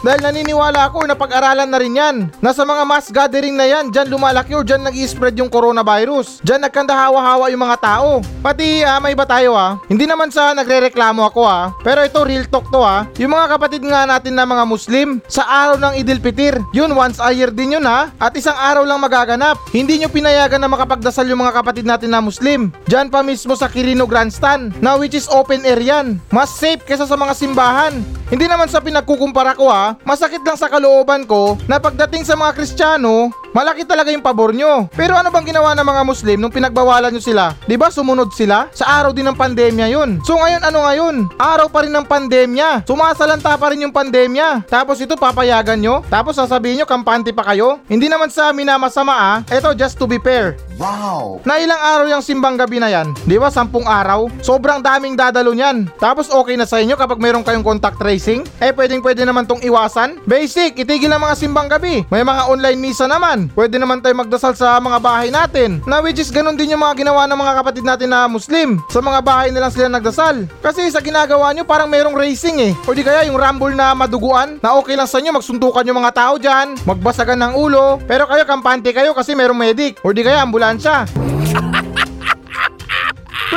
Dahil 0.00 0.20
naniniwala 0.22 0.88
ako 0.88 1.04
na 1.06 1.18
pag-aralan 1.18 1.66
na 1.66 1.78
rin 1.78 1.98
yan. 1.98 2.16
Nasa 2.38 2.62
mga 2.62 2.84
mass 2.86 3.10
gathering 3.10 3.58
na 3.58 3.66
yan, 3.66 3.90
dyan 3.90 4.06
lumalaki 4.06 4.54
o 4.54 4.62
dyan 4.62 4.86
nag 4.86 4.94
spread 4.94 5.34
yung 5.38 5.50
coronavirus. 5.50 6.38
Dyan 6.46 6.62
nagkandahawa-hawa 6.68 7.50
yung 7.50 7.62
mga 7.66 7.78
tao. 7.82 8.22
Pati 8.38 8.86
ah, 8.86 9.02
may 9.02 9.16
iba 9.16 9.26
tayo 9.26 9.58
ah. 9.58 9.80
Hindi 9.90 10.06
naman 10.06 10.30
sa 10.30 10.54
nagre-reklamo 10.54 11.26
ako 11.26 11.42
ah. 11.42 11.74
Pero 11.82 12.06
ito 12.06 12.22
real 12.22 12.46
talk 12.46 12.70
to 12.70 12.78
ah. 12.82 13.08
Yung 13.18 13.34
mga 13.34 13.58
kapatid 13.58 13.82
nga 13.82 14.06
natin 14.06 14.38
na 14.38 14.46
mga 14.46 14.64
Muslim, 14.68 15.18
sa 15.26 15.42
araw 15.44 15.76
ng 15.80 15.94
Idil 15.98 16.22
Fitir, 16.22 16.54
yun 16.70 16.94
once 16.94 17.18
a 17.18 17.30
year 17.34 17.50
din 17.50 17.74
yun 17.74 17.86
ha. 17.86 18.14
At 18.22 18.34
isang 18.38 18.56
araw 18.56 18.86
lang 18.86 19.02
magaganap. 19.02 19.58
Hindi 19.74 19.98
nyo 19.98 20.08
pinayagan 20.12 20.62
na 20.62 20.70
makapagdasal 20.70 21.26
yung 21.26 21.42
mga 21.42 21.56
kapatid 21.62 21.86
natin 21.88 22.12
na 22.12 22.22
Muslim. 22.22 22.70
Dyan 22.86 23.10
pa 23.10 23.24
mismo 23.24 23.56
sa 23.58 23.66
Quirino 23.66 24.06
Grandstand, 24.06 24.78
na 24.78 24.94
which 24.94 25.16
is 25.16 25.30
open 25.30 25.66
air 25.66 25.80
yan. 25.80 26.22
Mas 26.30 26.54
safe 26.54 26.82
kesa 26.84 27.06
sa 27.06 27.16
mga 27.18 27.34
simbahan. 27.34 27.94
Hindi 28.28 28.44
naman 28.44 28.68
sa 28.68 28.84
pinagkukumpara 28.84 29.56
ko 29.56 29.72
ha, 29.72 29.87
masakit 30.02 30.42
lang 30.42 30.58
sa 30.58 30.68
kalooban 30.68 31.24
ko 31.24 31.56
na 31.70 31.78
pagdating 31.78 32.26
sa 32.26 32.34
mga 32.34 32.52
Kristiyano, 32.58 33.30
malaki 33.56 33.86
talaga 33.86 34.12
yung 34.12 34.24
pabor 34.24 34.52
nyo. 34.52 34.90
Pero 34.92 35.16
ano 35.16 35.32
bang 35.32 35.48
ginawa 35.48 35.72
ng 35.72 35.86
mga 35.86 36.02
Muslim 36.04 36.38
nung 36.40 36.52
pinagbawalan 36.52 37.12
nyo 37.14 37.22
sila? 37.22 37.56
'Di 37.64 37.76
ba 37.78 37.88
sumunod 37.88 38.34
sila? 38.34 38.68
Sa 38.74 38.84
araw 38.84 39.14
din 39.14 39.24
ng 39.28 39.38
pandemya 39.38 39.86
yun. 39.92 40.20
So 40.24 40.36
ngayon 40.36 40.62
ano 40.64 40.84
ngayon? 40.84 41.16
Araw 41.38 41.70
pa 41.72 41.86
rin 41.86 41.94
ng 41.94 42.04
pandemya. 42.04 42.84
Sumasalanta 42.84 43.56
pa 43.56 43.72
rin 43.72 43.86
yung 43.86 43.94
pandemya. 43.94 44.68
Tapos 44.68 45.00
ito 45.00 45.14
papayagan 45.16 45.78
nyo? 45.80 46.04
Tapos 46.10 46.36
sasabihin 46.36 46.82
nyo 46.82 46.86
kampante 46.88 47.32
pa 47.32 47.46
kayo? 47.52 47.80
Hindi 47.86 48.10
naman 48.10 48.28
sa 48.32 48.50
minamasama 48.52 49.14
ah. 49.14 49.36
Ito 49.48 49.72
just 49.72 49.96
to 49.96 50.04
be 50.04 50.20
fair. 50.20 50.58
Wow! 50.78 51.42
Na 51.42 51.58
ilang 51.58 51.82
araw 51.82 52.06
yung 52.06 52.22
simbang 52.22 52.54
gabi 52.54 52.78
na 52.78 52.86
yan? 52.86 53.10
Di 53.26 53.34
ba? 53.34 53.50
Sampung 53.50 53.82
araw? 53.82 54.30
Sobrang 54.38 54.78
daming 54.78 55.18
dadalo 55.18 55.50
niyan. 55.50 55.90
Tapos 55.98 56.30
okay 56.30 56.54
na 56.54 56.70
sa 56.70 56.78
inyo 56.78 56.94
kapag 56.94 57.18
meron 57.18 57.42
kayong 57.42 57.66
contact 57.66 57.98
tracing? 57.98 58.46
Eh 58.62 58.70
pwedeng 58.70 59.02
pwede 59.02 59.26
naman 59.26 59.42
tong 59.42 59.58
iwasan? 59.78 60.18
Basic, 60.26 60.74
itigil 60.74 61.14
ang 61.14 61.22
mga 61.22 61.38
simbang 61.38 61.70
gabi. 61.70 62.02
May 62.10 62.26
mga 62.26 62.50
online 62.50 62.82
misa 62.82 63.06
naman. 63.06 63.46
Pwede 63.54 63.78
naman 63.78 64.02
tayo 64.02 64.18
magdasal 64.18 64.58
sa 64.58 64.82
mga 64.82 64.98
bahay 64.98 65.30
natin. 65.30 65.78
Na 65.86 66.02
which 66.02 66.18
is 66.18 66.34
ganun 66.34 66.58
din 66.58 66.74
yung 66.74 66.82
mga 66.82 67.06
ginawa 67.06 67.30
ng 67.30 67.38
mga 67.38 67.54
kapatid 67.62 67.84
natin 67.86 68.10
na 68.10 68.26
Muslim. 68.26 68.82
Sa 68.90 68.98
mga 68.98 69.22
bahay 69.22 69.54
nilang 69.54 69.70
sila 69.70 69.86
nagdasal. 69.86 70.50
Kasi 70.58 70.90
sa 70.90 70.98
ginagawa 70.98 71.54
nyo 71.54 71.62
parang 71.62 71.86
merong 71.86 72.18
racing 72.18 72.58
eh. 72.58 72.72
O 72.90 72.92
di 72.92 73.06
kaya 73.06 73.30
yung 73.30 73.38
rumble 73.38 73.78
na 73.78 73.94
maduguan 73.94 74.58
na 74.58 74.74
okay 74.74 74.98
lang 74.98 75.06
sa 75.06 75.22
inyo 75.22 75.30
magsuntukan 75.30 75.86
yung 75.86 76.02
mga 76.02 76.14
tao 76.18 76.34
dyan, 76.34 76.74
magbasagan 76.82 77.38
ng 77.38 77.52
ulo. 77.54 78.02
Pero 78.10 78.26
kayo 78.26 78.42
kampante 78.42 78.90
kayo 78.90 79.14
kasi 79.14 79.38
merong 79.38 79.56
medic. 79.56 80.02
O 80.02 80.10
di 80.10 80.26
kaya 80.26 80.42
ambulansya. 80.42 81.06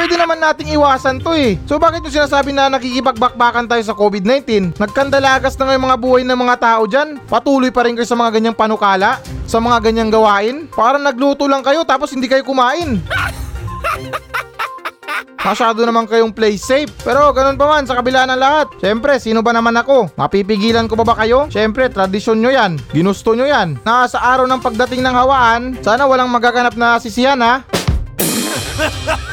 Pwede 0.02 0.18
naman 0.18 0.42
nating 0.42 0.74
iwasan 0.74 1.22
to 1.22 1.30
eh. 1.38 1.62
So 1.70 1.78
bakit 1.78 2.02
yung 2.02 2.26
sinasabi 2.26 2.50
na 2.50 2.74
nakikipagbakbakan 2.74 3.70
tayo 3.70 3.86
sa 3.86 3.94
COVID-19? 3.94 4.74
Nagkandalagas 4.82 5.54
na 5.62 5.70
ngayon 5.70 5.86
mga 5.86 5.98
buhay 6.02 6.24
ng 6.26 6.40
mga 6.42 6.56
tao 6.58 6.90
dyan. 6.90 7.22
Patuloy 7.30 7.70
pa 7.70 7.86
rin 7.86 7.94
kayo 7.94 8.10
sa 8.10 8.18
mga 8.18 8.34
ganyang 8.34 8.58
panukala? 8.58 9.22
Sa 9.46 9.62
mga 9.62 9.78
ganyang 9.78 10.10
gawain? 10.10 10.66
Parang 10.74 11.06
nagluto 11.06 11.46
lang 11.46 11.62
kayo 11.62 11.86
tapos 11.86 12.18
hindi 12.18 12.26
kayo 12.26 12.42
kumain. 12.42 12.98
Masyado 15.46 15.86
naman 15.86 16.10
kayong 16.10 16.34
play 16.34 16.58
safe. 16.58 16.90
Pero 17.06 17.30
ganun 17.30 17.62
pa 17.62 17.70
man, 17.70 17.86
sa 17.86 17.94
kabila 17.94 18.26
ng 18.26 18.42
lahat. 18.42 18.74
Siyempre, 18.82 19.22
sino 19.22 19.46
ba 19.46 19.54
naman 19.54 19.78
ako? 19.78 20.18
Mapipigilan 20.18 20.90
ko 20.90 20.98
ba 20.98 21.06
ba 21.06 21.14
kayo? 21.14 21.46
Siyempre, 21.54 21.94
tradisyon 21.94 22.42
nyo 22.42 22.50
yan. 22.50 22.82
Ginusto 22.90 23.38
nyo 23.38 23.46
yan. 23.46 23.78
Na 23.86 24.10
sa 24.10 24.18
araw 24.34 24.50
ng 24.50 24.66
pagdating 24.66 25.06
ng 25.06 25.14
hawaan, 25.14 25.78
sana 25.86 26.10
walang 26.10 26.34
magaganap 26.34 26.74
na 26.74 26.98
sisiyan 26.98 27.38
ha. 27.38 27.62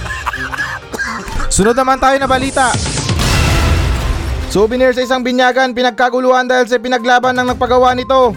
Sunod 1.59 1.75
naman 1.75 1.99
tayo 1.99 2.15
na 2.23 2.31
balita. 2.31 2.71
Souvenir 4.47 4.95
sa 4.95 5.03
isang 5.03 5.27
binyagan, 5.27 5.75
pinagkaguluhan 5.75 6.47
dahil 6.47 6.71
sa 6.71 6.79
pinaglaban 6.79 7.35
ng 7.35 7.51
nagpagawa 7.51 7.99
nito. 7.99 8.31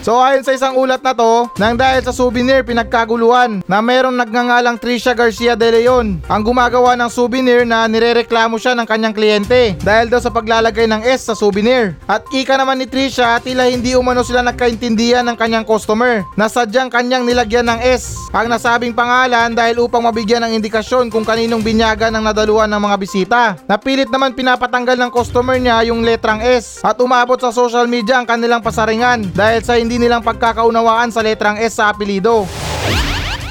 So 0.00 0.16
ayon 0.16 0.40
sa 0.40 0.56
isang 0.56 0.80
ulat 0.80 1.04
na 1.04 1.12
to, 1.12 1.44
nang 1.60 1.76
dahil 1.76 2.00
sa 2.00 2.08
souvenir 2.08 2.64
pinagkaguluhan 2.64 3.60
na 3.68 3.84
mayroong 3.84 4.16
nagngangalang 4.16 4.80
Trisha 4.80 5.12
Garcia 5.12 5.52
de 5.52 5.76
Leon 5.76 6.24
ang 6.24 6.40
gumagawa 6.40 6.96
ng 6.96 7.12
souvenir 7.12 7.68
na 7.68 7.84
nirereklamo 7.84 8.56
siya 8.56 8.72
ng 8.72 8.88
kanyang 8.88 9.12
kliyente 9.12 9.76
dahil 9.84 10.08
daw 10.08 10.16
sa 10.16 10.32
paglalagay 10.32 10.88
ng 10.88 11.04
S 11.04 11.28
sa 11.28 11.36
souvenir. 11.36 12.00
At 12.08 12.24
ika 12.32 12.56
naman 12.56 12.80
ni 12.80 12.88
Trisha 12.88 13.36
tila 13.44 13.68
hindi 13.68 13.92
umano 13.92 14.24
sila 14.24 14.40
nagkaintindihan 14.40 15.20
ng 15.28 15.36
kanyang 15.36 15.68
customer 15.68 16.24
na 16.32 16.48
sadyang 16.48 16.88
kanyang 16.88 17.28
nilagyan 17.28 17.68
ng 17.68 17.84
S 17.84 18.16
ang 18.32 18.48
nasabing 18.48 18.96
pangalan 18.96 19.52
dahil 19.52 19.84
upang 19.84 20.00
mabigyan 20.00 20.40
ng 20.48 20.56
indikasyon 20.64 21.12
kung 21.12 21.28
kaninong 21.28 21.60
binyagan 21.60 22.16
ang 22.16 22.24
nadaluhan 22.24 22.72
ng 22.72 22.80
mga 22.80 22.96
bisita. 22.96 23.42
Napilit 23.68 24.08
naman 24.08 24.32
pinapatanggal 24.32 24.96
ng 24.96 25.12
customer 25.12 25.60
niya 25.60 25.84
yung 25.92 26.00
letrang 26.00 26.40
S 26.40 26.80
at 26.80 26.96
umabot 27.04 27.36
sa 27.36 27.52
social 27.52 27.84
media 27.84 28.16
ang 28.16 28.24
kanilang 28.24 28.64
pasaringan 28.64 29.28
dahil 29.36 29.60
sa 29.60 29.76
hindi 29.76 29.89
nilang 29.96 30.22
pagkakaunawaan 30.22 31.10
sa 31.10 31.24
letrang 31.24 31.56
S 31.58 31.80
sa 31.80 31.90
apelido. 31.90 32.44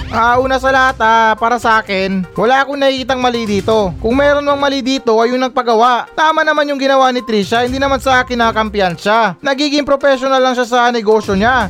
Ah, 0.09 0.41
una 0.41 0.57
sa 0.57 0.73
lahat, 0.73 0.97
ah, 1.05 1.37
para 1.37 1.61
sa 1.61 1.77
akin, 1.77 2.25
wala 2.33 2.65
akong 2.65 2.81
nakikitang 2.81 3.21
mali 3.21 3.45
dito. 3.45 3.93
Kung 4.01 4.17
meron 4.17 4.41
mang 4.41 4.57
mali 4.57 4.81
dito, 4.81 5.13
ay 5.21 5.29
yung 5.29 5.45
nagpagawa. 5.45 6.09
Tama 6.17 6.41
naman 6.41 6.65
yung 6.65 6.81
ginawa 6.81 7.13
ni 7.13 7.21
Trisha, 7.21 7.61
hindi 7.61 7.77
naman 7.77 8.01
sa 8.01 8.25
kinakampiyan 8.25 8.97
siya. 8.97 9.37
Nagiging 9.37 9.85
professional 9.85 10.41
lang 10.41 10.57
siya 10.57 10.65
sa 10.65 10.89
negosyo 10.89 11.37
niya. 11.37 11.69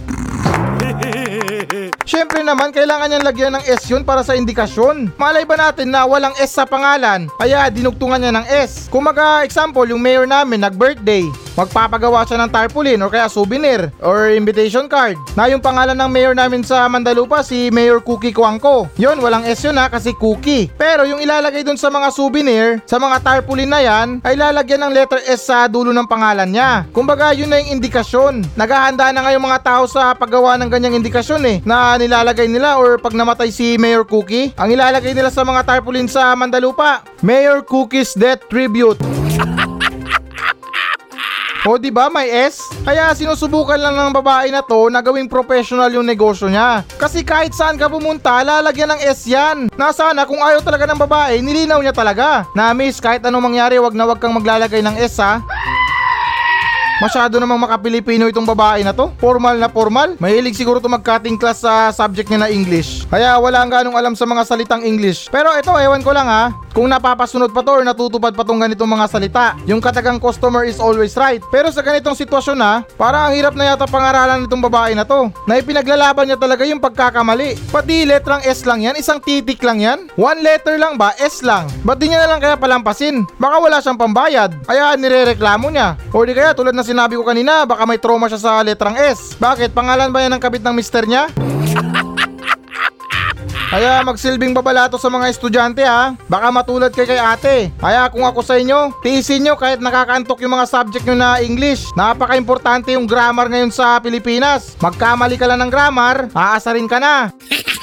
Siyempre 2.09 2.41
naman, 2.41 2.73
kailangan 2.73 3.05
niyang 3.05 3.21
lagyan 3.21 3.53
ng 3.53 3.65
S 3.69 3.85
yun 3.85 4.01
para 4.01 4.25
sa 4.25 4.33
indikasyon. 4.33 5.13
Malay 5.13 5.45
ba 5.45 5.53
natin 5.53 5.93
na 5.93 6.09
walang 6.09 6.33
S 6.41 6.57
sa 6.57 6.65
pangalan, 6.65 7.29
kaya 7.37 7.69
dinugtungan 7.69 8.17
niya 8.17 8.33
ng 8.33 8.49
S. 8.49 8.89
Kung 8.89 9.05
maga 9.05 9.45
example, 9.45 9.85
yung 9.85 10.01
mayor 10.01 10.25
namin 10.25 10.65
nag-birthday, 10.65 11.29
magpapagawa 11.53 12.25
siya 12.25 12.41
ng 12.41 12.49
tarpaulin 12.49 12.97
or 13.05 13.13
kaya 13.13 13.29
souvenir 13.29 13.93
or 14.01 14.33
invitation 14.33 14.89
card 14.89 15.21
na 15.37 15.45
yung 15.53 15.61
pangalan 15.61 15.93
ng 15.93 16.09
mayor 16.09 16.33
namin 16.33 16.65
sa 16.65 16.89
Mandalupa 16.89 17.45
si 17.45 17.69
Mayor 17.69 18.01
Cookie 18.01 18.33
Kuangko. 18.33 18.89
Yun, 18.97 19.21
walang 19.21 19.45
S 19.45 19.61
yun 19.61 19.77
ha 19.77 19.85
kasi 19.85 20.09
Cookie. 20.17 20.65
Pero 20.81 21.05
yung 21.05 21.21
ilalagay 21.21 21.61
dun 21.61 21.77
sa 21.77 21.93
mga 21.93 22.09
souvenir, 22.09 22.81
sa 22.89 22.97
mga 22.97 23.21
tarpaulin 23.21 23.69
na 23.69 23.85
yan, 23.85 24.07
ay 24.25 24.33
lalagyan 24.33 24.81
ng 24.81 24.97
letter 24.97 25.21
S 25.29 25.45
sa 25.45 25.69
dulo 25.69 25.93
ng 25.93 26.09
pangalan 26.09 26.49
niya. 26.49 26.89
Kumbaga 26.89 27.37
yun 27.37 27.53
na 27.53 27.61
yung 27.61 27.77
indikasyon. 27.77 28.57
Naghahanda 28.57 29.13
na 29.13 29.21
nga 29.21 29.35
yung 29.35 29.45
mga 29.45 29.61
tao 29.61 29.85
sa 29.85 30.17
paggawa 30.17 30.57
ng 30.57 30.73
ganyang 30.73 30.97
indikasyon 30.97 31.45
eh 31.45 31.57
na 31.61 31.98
nilalagay 31.99 32.47
nila 32.47 32.79
or 32.79 32.95
pag 32.95 33.11
namatay 33.11 33.51
si 33.51 33.75
Mayor 33.75 34.07
Cookie, 34.07 34.55
ang 34.55 34.71
ilalagay 34.71 35.11
nila 35.11 35.27
sa 35.27 35.43
mga 35.43 35.67
tarpaulin 35.67 36.07
sa 36.07 36.31
Mandalupa, 36.39 37.03
Mayor 37.19 37.59
Cookie's 37.59 38.15
Death 38.15 38.47
Tribute. 38.47 38.97
O 41.67 41.75
di 41.75 41.91
ba 41.91 42.07
may 42.07 42.31
S? 42.31 42.71
Kaya 42.87 43.11
sinusubukan 43.11 43.75
lang 43.75 43.91
ng 43.91 44.15
babae 44.15 44.47
na 44.47 44.63
to 44.63 44.87
na 44.87 45.03
gawing 45.03 45.27
professional 45.27 45.91
yung 45.91 46.07
negosyo 46.07 46.47
niya. 46.47 46.87
Kasi 46.95 47.19
kahit 47.19 47.51
saan 47.51 47.75
ka 47.75 47.91
pumunta, 47.91 48.39
lalagyan 48.47 48.95
ng 48.95 49.01
S 49.03 49.27
yan. 49.27 49.67
Na 49.75 49.91
sana 49.91 50.23
kung 50.23 50.39
ayaw 50.39 50.63
talaga 50.63 50.87
ng 50.87 50.97
babae, 51.03 51.43
nilinaw 51.43 51.83
niya 51.83 51.91
talaga. 51.91 52.47
Na 52.55 52.71
miss, 52.71 53.03
kahit 53.03 53.27
anong 53.27 53.51
mangyari, 53.51 53.75
wag 53.75 53.91
na 53.91 54.07
wag 54.07 54.23
kang 54.23 54.33
maglalagay 54.33 54.79
ng 54.79 54.95
S 55.03 55.19
ha. 55.19 55.43
Masyado 56.99 57.39
namang 57.39 57.63
makapilipino 57.63 58.27
itong 58.27 58.43
babae 58.43 58.83
na 58.83 58.91
to. 58.91 59.07
Formal 59.23 59.55
na 59.55 59.71
formal. 59.71 60.19
Mahilig 60.19 60.59
siguro 60.59 60.83
to 60.83 60.91
mag-cutting 60.91 61.39
class 61.39 61.63
sa 61.63 61.95
subject 61.95 62.27
niya 62.27 62.43
na 62.43 62.51
English. 62.51 63.07
Kaya 63.07 63.39
wala 63.39 63.63
ang 63.63 63.71
ganong 63.71 63.95
alam 63.95 64.19
sa 64.19 64.27
mga 64.27 64.43
salitang 64.43 64.83
English. 64.83 65.31
Pero 65.31 65.47
ito, 65.55 65.71
ewan 65.71 66.03
ko 66.03 66.11
lang 66.11 66.27
ha. 66.27 66.51
Kung 66.75 66.91
napapasunod 66.91 67.55
pa 67.55 67.63
to 67.63 67.71
or 67.71 67.83
natutupad 67.87 68.35
pa 68.35 68.43
tong 68.43 68.59
ganitong 68.59 68.91
mga 68.91 69.07
salita. 69.07 69.55
Yung 69.63 69.79
katagang 69.79 70.19
customer 70.19 70.67
is 70.67 70.75
always 70.75 71.15
right. 71.15 71.39
Pero 71.47 71.71
sa 71.71 71.79
ganitong 71.79 72.19
sitwasyon 72.19 72.59
ha, 72.59 72.83
parang 72.99 73.31
ang 73.31 73.33
hirap 73.33 73.55
na 73.55 73.71
yata 73.73 73.87
pangaralan 73.87 74.43
nitong 74.43 74.63
babae 74.67 74.91
na 74.91 75.07
to. 75.07 75.31
Na 75.47 75.55
ipinaglalaban 75.55 76.27
niya 76.27 76.35
talaga 76.35 76.67
yung 76.67 76.83
pagkakamali. 76.83 77.55
Pati 77.71 78.03
letrang 78.11 78.43
S 78.43 78.67
lang 78.67 78.83
yan, 78.83 78.99
isang 78.99 79.23
titik 79.23 79.63
lang 79.63 79.79
yan. 79.79 80.11
One 80.19 80.43
letter 80.43 80.75
lang 80.75 80.99
ba? 80.99 81.15
S 81.15 81.47
lang. 81.47 81.71
Ba't 81.87 81.95
di 81.95 82.11
niya 82.11 82.27
na 82.27 82.35
lang 82.35 82.43
kaya 82.43 82.59
palampasin? 82.59 83.23
Baka 83.39 83.55
wala 83.63 83.79
siyang 83.79 83.99
pambayad. 83.99 84.51
Kaya 84.67 84.99
nirereklamo 84.99 85.71
niya. 85.71 85.95
O 86.11 86.27
di 86.27 86.35
kaya 86.35 86.51
tulad 86.51 86.75
na 86.75 86.85
sinabi 86.89 87.13
ko 87.13 87.21
kanina, 87.21 87.69
baka 87.69 87.85
may 87.85 88.01
trauma 88.01 88.25
siya 88.25 88.41
sa 88.41 88.65
letrang 88.65 88.97
S. 88.97 89.37
Bakit? 89.37 89.77
Pangalan 89.77 90.09
ba 90.09 90.25
yan 90.25 90.33
ng 90.33 90.41
kabit 90.41 90.65
ng 90.65 90.73
mister 90.73 91.05
niya? 91.05 91.29
Kaya 93.69 94.01
magsilbing 94.01 94.57
babalato 94.57 94.97
sa 94.97 95.13
mga 95.13 95.29
estudyante 95.29 95.85
ha. 95.85 96.17
Baka 96.25 96.49
matulad 96.49 96.89
kay 96.89 97.05
kay 97.05 97.21
ate. 97.21 97.69
Kaya 97.77 98.09
kung 98.09 98.25
ako 98.25 98.41
sa 98.41 98.57
inyo, 98.57 98.97
tiisin 99.05 99.45
nyo 99.45 99.53
kahit 99.53 99.77
nakakaantok 99.77 100.41
yung 100.41 100.57
mga 100.57 100.65
subject 100.65 101.05
nyo 101.05 101.13
na 101.13 101.37
English. 101.37 101.85
Napaka-importante 101.93 102.97
yung 102.97 103.05
grammar 103.05 103.45
ngayon 103.45 103.69
sa 103.69 104.01
Pilipinas. 104.01 104.73
Magkamali 104.81 105.37
ka 105.37 105.45
lang 105.45 105.61
ng 105.61 105.69
grammar, 105.69 106.33
aasarin 106.33 106.89
ka 106.89 106.97
na. 106.97 107.29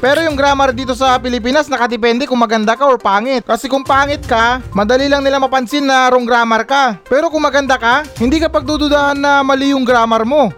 Pero 0.00 0.22
yung 0.24 0.34
grammar 0.38 0.72
dito 0.72 0.94
sa 0.96 1.18
Pilipinas 1.18 1.68
nakadepende 1.68 2.26
kung 2.26 2.40
maganda 2.40 2.74
ka 2.74 2.88
or 2.88 2.98
pangit. 2.98 3.44
Kasi 3.44 3.68
kung 3.68 3.84
pangit 3.84 4.24
ka, 4.24 4.62
madali 4.72 5.06
lang 5.06 5.22
nila 5.22 5.38
mapansin 5.38 5.86
na 5.86 6.08
wrong 6.10 6.26
grammar 6.26 6.64
ka. 6.66 6.98
Pero 7.06 7.28
kung 7.28 7.44
maganda 7.44 7.78
ka, 7.78 8.02
hindi 8.18 8.40
ka 8.40 8.48
pagdududahan 8.48 9.18
na 9.18 9.44
mali 9.44 9.76
yung 9.76 9.86
grammar 9.86 10.26
mo. 10.26 10.50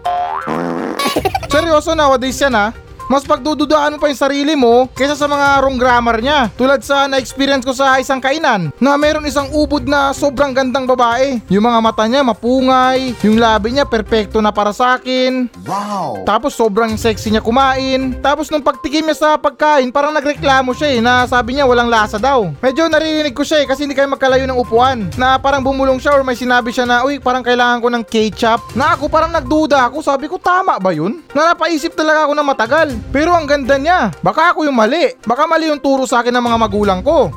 Seryoso 1.52 1.96
nowadays 1.96 2.38
yan 2.38 2.54
ha. 2.54 2.85
Mas 3.06 3.22
pagdududahan 3.22 3.94
mo 3.94 3.98
pa 4.02 4.10
yung 4.10 4.18
sarili 4.18 4.58
mo 4.58 4.90
kaysa 4.90 5.14
sa 5.14 5.30
mga 5.30 5.62
wrong 5.62 5.78
grammar 5.78 6.18
niya. 6.18 6.50
Tulad 6.58 6.82
sa 6.82 7.06
na-experience 7.06 7.62
ko 7.62 7.70
sa 7.70 8.02
isang 8.02 8.18
kainan 8.18 8.74
na 8.82 8.98
meron 8.98 9.22
isang 9.30 9.46
ubod 9.54 9.86
na 9.86 10.10
sobrang 10.10 10.50
gandang 10.50 10.90
babae. 10.90 11.38
Yung 11.46 11.62
mga 11.62 11.78
mata 11.78 12.02
niya 12.10 12.26
mapungay, 12.26 13.14
yung 13.22 13.38
labi 13.38 13.78
niya 13.78 13.86
perpekto 13.86 14.42
na 14.42 14.50
para 14.50 14.74
sa 14.74 14.98
akin. 14.98 15.46
Wow! 15.62 16.26
Tapos 16.26 16.58
sobrang 16.58 16.98
sexy 16.98 17.30
niya 17.30 17.46
kumain. 17.46 18.18
Tapos 18.18 18.50
nung 18.50 18.66
pagtikim 18.66 19.06
niya 19.06 19.14
sa 19.14 19.30
pagkain, 19.38 19.94
parang 19.94 20.10
nagreklamo 20.10 20.74
siya 20.74 20.98
eh 20.98 21.00
na 21.00 21.30
sabi 21.30 21.54
niya 21.54 21.70
walang 21.70 21.86
lasa 21.86 22.18
daw. 22.18 22.50
Medyo 22.58 22.90
naririnig 22.90 23.38
ko 23.38 23.46
siya 23.46 23.62
eh 23.62 23.70
kasi 23.70 23.86
hindi 23.86 23.94
kayo 23.94 24.10
magkalayo 24.10 24.50
ng 24.50 24.58
upuan. 24.58 25.06
Na 25.14 25.38
parang 25.38 25.62
bumulong 25.62 26.02
siya 26.02 26.18
or 26.18 26.26
may 26.26 26.34
sinabi 26.34 26.74
siya 26.74 26.82
na, 26.82 27.06
uy 27.06 27.22
parang 27.22 27.46
kailangan 27.46 27.78
ko 27.78 27.86
ng 27.86 28.02
ketchup. 28.02 28.58
Na 28.74 28.98
ako 28.98 29.06
parang 29.06 29.30
nagduda 29.30 29.94
ako, 29.94 30.02
sabi 30.02 30.26
ko 30.26 30.42
tama 30.42 30.74
ba 30.82 30.90
yun? 30.90 31.22
Na 31.30 31.54
napaisip 31.54 31.94
talaga 31.94 32.26
ako 32.26 32.34
na 32.34 32.42
matagal. 32.42 32.95
Pero 33.10 33.32
ang 33.32 33.48
ganda 33.48 33.76
niya. 33.76 34.12
Baka 34.20 34.52
ako 34.52 34.66
yung 34.68 34.76
mali. 34.76 35.12
Baka 35.24 35.48
mali 35.48 35.68
yung 35.70 35.80
turo 35.80 36.04
sa 36.04 36.20
akin 36.20 36.34
ng 36.34 36.44
mga 36.44 36.58
magulang 36.60 37.00
ko. 37.00 37.32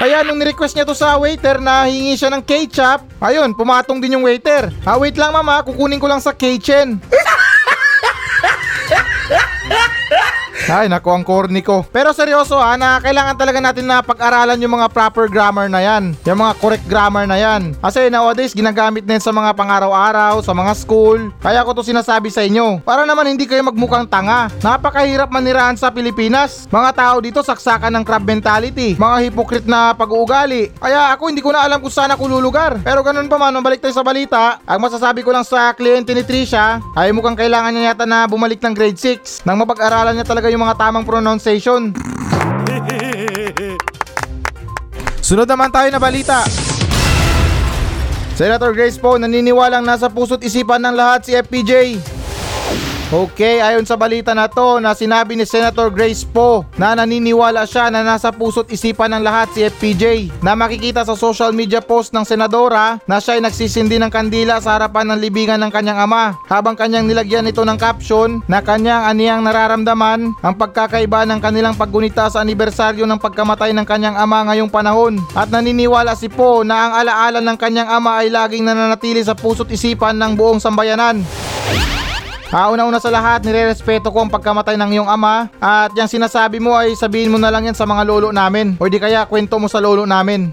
Kaya 0.00 0.24
nung 0.24 0.40
ni-request 0.40 0.72
niya 0.72 0.88
to 0.88 0.96
sa 0.96 1.20
waiter 1.20 1.60
na 1.60 1.84
hingi 1.84 2.16
siya 2.16 2.32
ng 2.32 2.40
ketchup, 2.40 3.04
ayun, 3.20 3.52
pumatong 3.52 4.00
din 4.00 4.16
yung 4.16 4.24
waiter. 4.24 4.72
Ah, 4.88 4.96
wait 4.96 5.12
lang 5.20 5.28
mama, 5.28 5.60
kukunin 5.60 6.00
ko 6.00 6.08
lang 6.08 6.24
sa 6.24 6.32
kitchen. 6.32 6.96
Ay, 10.68 10.92
naku, 10.92 11.08
ang 11.08 11.24
corny 11.24 11.64
ko. 11.64 11.88
Pero 11.88 12.12
seryoso 12.12 12.60
ha, 12.60 12.76
na 12.76 13.00
kailangan 13.00 13.38
talaga 13.40 13.58
natin 13.64 13.88
na 13.88 14.04
pag-aralan 14.04 14.60
yung 14.60 14.76
mga 14.76 14.92
proper 14.92 15.24
grammar 15.32 15.72
na 15.72 15.80
yan. 15.80 16.12
Yung 16.28 16.40
mga 16.44 16.52
correct 16.60 16.84
grammar 16.84 17.24
na 17.24 17.40
yan. 17.40 17.72
Kasi 17.80 18.12
nowadays, 18.12 18.52
ginagamit 18.52 19.08
na 19.08 19.16
yan 19.16 19.24
sa 19.24 19.32
mga 19.32 19.56
pang-araw-araw, 19.56 20.44
sa 20.44 20.52
mga 20.52 20.72
school. 20.76 21.32
Kaya 21.40 21.64
ko 21.64 21.72
to 21.72 21.80
sinasabi 21.80 22.28
sa 22.28 22.44
inyo. 22.44 22.84
Para 22.84 23.08
naman 23.08 23.32
hindi 23.32 23.48
kayo 23.48 23.64
magmukhang 23.64 24.04
tanga. 24.10 24.52
Napakahirap 24.60 25.32
manirahan 25.32 25.80
sa 25.80 25.88
Pilipinas. 25.88 26.68
Mga 26.68 26.90
tao 26.92 27.16
dito 27.24 27.40
saksakan 27.40 27.96
ng 27.96 28.04
crab 28.04 28.28
mentality. 28.28 29.00
Mga 29.00 29.16
hypocrite 29.30 29.68
na 29.70 29.96
pag-uugali. 29.96 30.76
Kaya 30.76 31.16
ako 31.16 31.32
hindi 31.32 31.40
ko 31.40 31.56
na 31.56 31.64
alam 31.64 31.80
kung 31.80 31.92
saan 31.92 32.12
ako 32.12 32.28
lulugar. 32.28 32.76
Pero 32.84 33.00
ganun 33.00 33.30
pa 33.30 33.40
man, 33.40 33.56
balik 33.64 33.80
tayo 33.80 33.94
sa 33.96 34.04
balita. 34.04 34.60
Ang 34.68 34.84
masasabi 34.84 35.24
ko 35.24 35.32
lang 35.32 35.46
sa 35.46 35.72
kliyente 35.72 36.12
ni 36.12 36.26
Trisha, 36.26 36.82
ay 36.98 37.14
mukhang 37.14 37.38
kailangan 37.38 37.70
niya 37.72 37.94
yata 37.94 38.04
na 38.04 38.26
bumalik 38.26 38.60
ng 38.60 38.74
grade 38.74 38.98
6 38.98 39.46
nang 39.46 39.56
mapag-aralan 39.62 40.18
niya 40.18 40.26
talaga 40.26 40.49
yung 40.50 40.66
mga 40.66 40.76
tamang 40.76 41.06
pronunciation. 41.06 41.94
Sunod 45.22 45.46
naman 45.46 45.70
tayo 45.70 45.88
na 45.94 46.02
balita. 46.02 46.42
Senator 48.34 48.72
Grace 48.72 48.96
po 48.96 49.20
naniniwalang 49.20 49.84
nasa 49.84 50.10
puso't 50.10 50.40
isipan 50.42 50.80
ng 50.80 50.96
lahat 50.96 51.28
si 51.28 51.32
FPJ. 51.36 52.00
Okay, 53.10 53.58
ayon 53.58 53.82
sa 53.82 53.98
balita 53.98 54.30
na 54.38 54.46
to 54.46 54.78
na 54.78 54.94
sinabi 54.94 55.34
ni 55.34 55.42
Senator 55.42 55.90
Grace 55.90 56.22
Poe 56.22 56.62
na 56.78 56.94
naniniwala 56.94 57.66
siya 57.66 57.90
na 57.90 58.06
nasa 58.06 58.30
puso't 58.30 58.70
isipan 58.70 59.10
ng 59.10 59.26
lahat 59.26 59.50
si 59.50 59.66
FPJ 59.66 60.30
na 60.38 60.54
makikita 60.54 61.02
sa 61.02 61.18
social 61.18 61.50
media 61.50 61.82
post 61.82 62.14
ng 62.14 62.22
senadora 62.22 63.02
na 63.10 63.18
siya 63.18 63.34
ay 63.34 63.42
nagsisindi 63.42 63.98
ng 63.98 64.14
kandila 64.14 64.62
sa 64.62 64.78
harapan 64.78 65.10
ng 65.10 65.26
libingan 65.26 65.58
ng 65.58 65.74
kanyang 65.74 66.06
ama. 66.06 66.38
Habang 66.46 66.78
kanyang 66.78 67.10
nilagyan 67.10 67.50
ito 67.50 67.66
ng 67.66 67.74
caption 67.82 68.46
na 68.46 68.62
kanyang 68.62 69.02
aniyang 69.02 69.42
nararamdaman 69.42 70.30
ang 70.38 70.54
pagkakaiba 70.54 71.26
ng 71.26 71.42
kanilang 71.42 71.74
paggunita 71.74 72.30
sa 72.30 72.46
anibersaryo 72.46 73.10
ng 73.10 73.18
pagkamatay 73.18 73.74
ng 73.74 73.90
kanyang 73.90 74.14
ama 74.22 74.46
ngayong 74.46 74.70
panahon. 74.70 75.18
At 75.34 75.50
naniniwala 75.50 76.14
si 76.14 76.30
Poe 76.30 76.62
na 76.62 76.86
ang 76.86 76.92
alaala 77.02 77.42
ng 77.42 77.58
kanyang 77.58 77.90
ama 77.90 78.22
ay 78.22 78.30
laging 78.30 78.62
nananatili 78.62 79.18
sa 79.26 79.34
puso't 79.34 79.66
isipan 79.74 80.14
ng 80.14 80.38
buong 80.38 80.62
sambayanan. 80.62 81.26
Ah, 82.50 82.66
una-una 82.66 82.98
sa 82.98 83.14
lahat, 83.14 83.46
nirerespeto 83.46 84.10
ko 84.10 84.26
ang 84.26 84.32
pagkamatay 84.34 84.74
ng 84.74 84.90
iyong 84.98 85.06
ama 85.06 85.46
at 85.62 85.94
yung 85.94 86.10
sinasabi 86.10 86.58
mo 86.58 86.74
ay 86.74 86.98
sabihin 86.98 87.30
mo 87.30 87.38
na 87.38 87.46
lang 87.46 87.70
yan 87.70 87.78
sa 87.78 87.86
mga 87.86 88.02
lolo 88.02 88.34
namin 88.34 88.74
o 88.74 88.90
di 88.90 88.98
kaya 88.98 89.22
kwento 89.22 89.54
mo 89.62 89.70
sa 89.70 89.78
lolo 89.78 90.02
namin. 90.02 90.50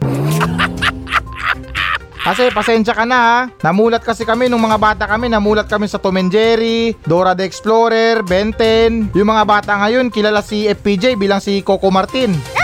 Kasi 2.21 2.53
pasensya 2.53 2.93
ka 2.93 3.01
na 3.01 3.17
ha. 3.17 3.39
Namulat 3.65 4.05
kasi 4.05 4.29
kami 4.29 4.45
nung 4.45 4.61
mga 4.61 4.77
bata 4.77 5.03
kami. 5.09 5.31
Namulat 5.31 5.65
kami 5.65 5.89
sa 5.89 5.97
Tom 5.97 6.21
and 6.21 6.29
Jerry, 6.29 6.93
Dora 7.07 7.33
the 7.33 7.47
Explorer, 7.47 8.21
Ben 8.21 8.53
10. 8.53 9.17
Yung 9.17 9.31
mga 9.31 9.47
bata 9.47 9.73
ngayon 9.81 10.13
kilala 10.13 10.45
si 10.45 10.69
FPJ 10.69 11.17
bilang 11.17 11.41
si 11.41 11.65
Coco 11.65 11.89
Martin. 11.89 12.56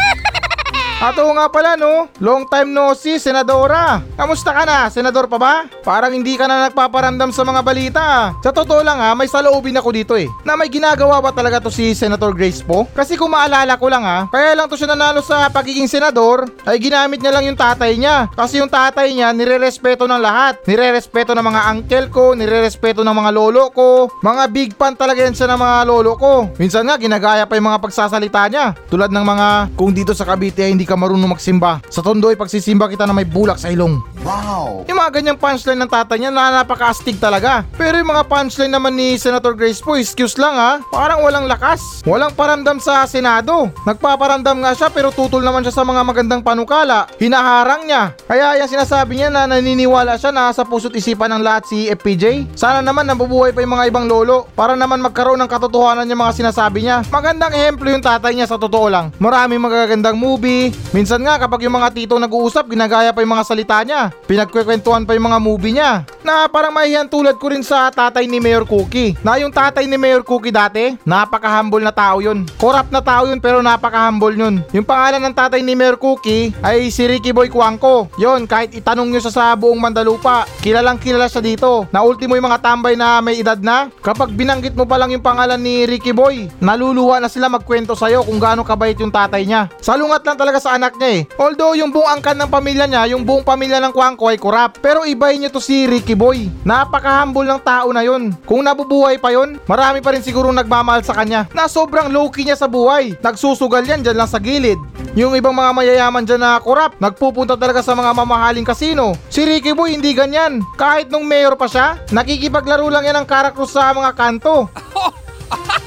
At 1.03 1.19
oo 1.19 1.36
nga 1.36 1.51
pala 1.51 1.75
no, 1.75 2.07
long 2.24 2.48
time 2.48 2.72
no 2.72 2.95
see, 2.95 3.19
Senadora. 3.19 4.00
Kamusta 4.15 4.55
ka 4.55 4.63
na? 4.63 4.88
Senador 4.88 5.27
pa 5.27 5.36
ba? 5.36 5.67
Parang 5.83 6.15
hindi 6.15 6.39
ka 6.39 6.48
na 6.48 6.72
nagpaparamdam 6.72 7.27
sa 7.36 7.43
mga 7.43 7.60
balita. 7.60 8.31
Sa 8.39 8.55
totoo 8.55 8.79
lang 8.79 9.03
ha, 9.03 9.12
may 9.12 9.27
saloobin 9.27 9.75
ako 9.75 9.91
dito 9.91 10.15
eh. 10.15 10.31
Na 10.48 10.55
may 10.55 10.72
ginagawa 10.72 11.19
ba 11.19 11.36
talaga 11.36 11.60
to 11.60 11.67
si 11.67 11.91
Senator 11.91 12.31
Grace 12.31 12.63
po? 12.63 12.88
Kasi 12.95 13.19
kung 13.19 13.36
maalala 13.36 13.75
ko 13.75 13.91
lang 13.91 14.07
ha, 14.07 14.31
kaya 14.31 14.55
lang 14.55 14.72
to 14.72 14.79
siya 14.79 14.95
nanalo 14.95 15.19
sa 15.19 15.51
pagiging 15.51 15.91
senador, 15.91 16.48
ay 16.63 16.79
ginamit 16.79 17.19
niya 17.19 17.36
lang 17.36 17.51
yung 17.51 17.60
tatay 17.60 18.00
niya. 18.00 18.31
Kasi 18.31 18.63
yung 18.63 18.72
tatay 18.72 19.12
niya, 19.12 19.36
nirerespeto 19.36 20.07
ng 20.07 20.24
lahat. 20.24 20.63
Nirerespeto 20.63 21.36
ng 21.36 21.43
mga 21.43 21.62
uncle 21.67 22.07
ko, 22.15 22.31
nirerespeto 22.31 23.03
ng 23.03 23.12
mga 23.12 23.31
lolo 23.36 23.75
ko. 23.75 24.07
Mga 24.24 24.43
big 24.55 24.72
fan 24.79 24.95
talaga 24.95 25.19
yan 25.19 25.36
siya 25.36 25.51
ng 25.51 25.60
mga 25.60 25.77
lolo 25.83 26.15
ko. 26.15 26.48
Minsan 26.55 26.88
nga, 26.88 26.95
ginagaya 26.95 27.43
pa 27.43 27.60
yung 27.60 27.67
mga 27.67 27.83
pagsasalita 27.83 28.48
niya. 28.48 28.72
Tulad 28.88 29.12
ng 29.12 29.25
mga, 29.27 29.48
kung 29.75 29.91
dito 29.91 30.15
sa 30.15 30.24
Cavite 30.24 30.63
hindi 30.72 30.88
ka 30.88 30.93
marunong 30.96 31.34
magsimba. 31.34 31.82
Sa 31.90 32.02
tondo 32.06 32.30
ay 32.30 32.38
pagsisimba 32.38 32.90
kita 32.90 33.08
na 33.08 33.16
may 33.16 33.26
bulak 33.26 33.58
sa 33.58 33.70
ilong. 33.74 34.12
Wow! 34.24 34.88
Yung 34.88 34.96
mga 34.96 35.20
ganyang 35.20 35.36
punchline 35.36 35.75
ng 35.84 35.92
tatay 35.92 36.15
niya 36.15 36.32
na 36.32 36.63
napaka-astig 36.63 37.20
talaga. 37.20 37.68
Pero 37.75 38.00
yung 38.00 38.08
mga 38.08 38.24
punchline 38.24 38.72
naman 38.72 38.96
ni 38.96 39.20
Senator 39.20 39.51
Grace 39.51 39.84
po, 39.84 40.00
excuse 40.00 40.39
lang 40.39 40.56
ha, 40.56 40.80
parang 40.88 41.20
walang 41.27 41.44
lakas. 41.44 42.00
Walang 42.08 42.32
paramdam 42.32 42.80
sa 42.80 43.03
Senado. 43.03 43.68
Nagpaparamdam 43.84 44.63
nga 44.63 44.72
siya 44.72 44.88
pero 44.88 45.12
tutol 45.12 45.44
naman 45.44 45.60
siya 45.68 45.75
sa 45.75 45.84
mga 45.84 46.08
magandang 46.08 46.39
panukala. 46.39 47.12
Hinaharang 47.20 47.84
niya. 47.84 48.15
Kaya 48.24 48.63
yung 48.63 48.72
sinasabi 48.72 49.20
niya 49.20 49.27
na 49.27 49.44
naniniwala 49.44 50.15
siya 50.15 50.32
na 50.32 50.56
sa 50.56 50.63
puso't 50.63 50.96
isipan 50.96 51.27
ng 51.36 51.44
lahat 51.44 51.68
si 51.68 51.92
FPJ. 51.92 52.56
Sana 52.56 52.80
naman 52.80 53.03
nabubuhay 53.03 53.51
pa 53.51 53.60
yung 53.60 53.75
mga 53.75 53.92
ibang 53.92 54.08
lolo 54.08 54.48
para 54.56 54.80
naman 54.80 55.03
magkaroon 55.03 55.39
ng 55.44 55.51
katotohanan 55.51 56.08
yung 56.08 56.24
mga 56.24 56.32
sinasabi 56.39 56.88
niya. 56.88 57.03
Magandang 57.12 57.51
ehemplo 57.51 57.92
yung 57.92 58.00
tatay 58.00 58.32
niya 58.32 58.48
sa 58.48 58.56
totoo 58.56 58.88
lang. 58.88 59.12
Maraming 59.20 59.60
magagandang 59.60 60.15
movie. 60.15 60.72
Minsan 60.96 61.27
nga 61.27 61.36
kapag 61.36 61.68
yung 61.68 61.75
mga 61.75 61.92
tito 61.92 62.15
nag-uusap, 62.15 62.72
ginagaya 62.72 63.12
pa 63.12 63.20
yung 63.20 63.36
mga 63.36 63.44
salita 63.44 63.84
niya. 63.84 64.12
Pinagkwekwentuhan 64.24 65.03
pa 65.03 65.13
yung 65.13 65.27
mga 65.27 65.39
movie 65.43 65.75
niya. 65.75 66.08
Na 66.24 66.48
parang 66.48 66.72
mahihiyan 66.72 67.12
tulad 67.12 67.36
ko 67.36 67.51
rin 67.51 67.60
sa 67.60 67.91
tatay 67.91 68.24
ni 68.24 68.39
Mayor 68.39 68.63
Cookie. 68.63 69.20
Na 69.20 69.36
yung 69.36 69.51
tatay 69.51 69.84
ni 69.84 70.00
Mayor 70.00 70.24
Cookie 70.24 70.55
dati, 70.55 70.96
napaka-humble 71.03 71.84
na 71.84 71.91
tao 71.91 72.24
yun. 72.24 72.48
Corrupt 72.55 72.89
na 72.89 73.03
tao 73.03 73.27
yun 73.27 73.43
pero 73.43 73.60
napaka-humble 73.60 74.36
yun. 74.39 74.63
Yung 74.72 74.88
pangalan 74.88 75.20
ng 75.20 75.36
tatay 75.36 75.60
ni 75.60 75.75
Mayor 75.75 76.00
Cookie 76.00 76.55
ay 76.63 76.88
si 76.88 77.03
Ricky 77.03 77.36
Boy 77.36 77.51
Cuangco. 77.51 78.08
Yon 78.15 78.48
kahit 78.48 78.72
itanong 78.72 79.12
nyo 79.12 79.20
siya 79.20 79.34
sa 79.36 79.46
buong 79.60 79.84
Mandalupa, 79.84 80.48
kilalang 80.63 80.96
kilala 80.96 81.27
siya 81.27 81.43
dito. 81.43 81.84
Na 81.91 82.08
ultimo 82.08 82.39
yung 82.39 82.48
mga 82.48 82.63
tambay 82.63 82.96
na 82.96 83.20
may 83.20 83.43
edad 83.43 83.60
na, 83.60 83.91
kapag 84.00 84.32
binanggit 84.32 84.72
mo 84.79 84.88
pa 84.88 84.96
lang 84.96 85.12
yung 85.12 85.25
pangalan 85.25 85.60
ni 85.60 85.84
Ricky 85.84 86.15
Boy, 86.15 86.48
naluluwa 86.63 87.20
na 87.20 87.27
sila 87.27 87.51
magkwento 87.51 88.00
sa'yo 88.00 88.24
kung 88.24 88.39
gaano 88.39 88.63
kabait 88.63 88.96
yung 88.96 89.12
tatay 89.12 89.43
niya. 89.43 89.67
Salungat 89.84 90.24
lang 90.24 90.39
talaga 90.39 90.63
sa 90.63 90.79
anak 90.79 90.96
niya 90.96 91.10
eh. 91.20 91.22
Although 91.36 91.75
yung 91.75 91.91
buong 91.91 92.08
angkan 92.08 92.39
ng 92.39 92.48
pamilya 92.48 92.88
niya, 92.88 93.12
yung 93.12 93.27
buong 93.27 93.43
pamilya 93.43 93.84
ng 93.84 93.91
Cuangco 94.03 94.27
ay 94.27 94.36
korap. 94.36 94.83
Pero 94.83 95.07
ibahin 95.07 95.39
niyo 95.39 95.55
to 95.55 95.63
si 95.63 95.88
Ricky 95.88 96.12
Boy. 96.12 96.51
Napaka-humble 96.67 97.48
ng 97.48 97.63
tao 97.63 97.88
na 97.95 98.03
yun. 98.03 98.36
Kung 98.43 98.60
nabubuhay 98.60 99.15
pa 99.15 99.31
yun, 99.31 99.55
marami 99.63 100.03
pa 100.03 100.12
rin 100.12 100.19
siguro 100.19 100.51
nagmamahal 100.51 101.07
sa 101.07 101.15
kanya. 101.15 101.48
Na 101.55 101.72
sobrang 101.72 102.12
low-key 102.12 102.43
niya 102.43 102.60
sa 102.60 102.67
buhay. 102.67 103.15
Nagsusugal 103.24 103.88
yan 103.88 104.03
dyan 104.03 104.19
lang 104.19 104.27
sa 104.27 104.43
gilid. 104.43 104.75
Yung 105.15 105.39
ibang 105.39 105.55
mga 105.55 105.72
mayayaman 105.72 106.27
dyan 106.27 106.43
na 106.43 106.60
korap, 106.60 107.00
nagpupunta 107.00 107.55
talaga 107.55 107.79
sa 107.79 107.95
mga 107.95 108.12
mamahaling 108.12 108.67
kasino. 108.67 109.15
Si 109.31 109.48
Ricky 109.48 109.72
Boy 109.72 109.95
hindi 109.95 110.12
ganyan. 110.12 110.60
Kahit 110.75 111.07
nung 111.07 111.24
mayor 111.24 111.55
pa 111.55 111.72
siya, 111.72 111.95
nakikipaglaro 112.12 112.91
lang 112.91 113.07
yan 113.07 113.24
ng 113.24 113.27
karakros 113.31 113.72
sa 113.72 113.95
mga 113.95 114.12
kanto. 114.19 114.67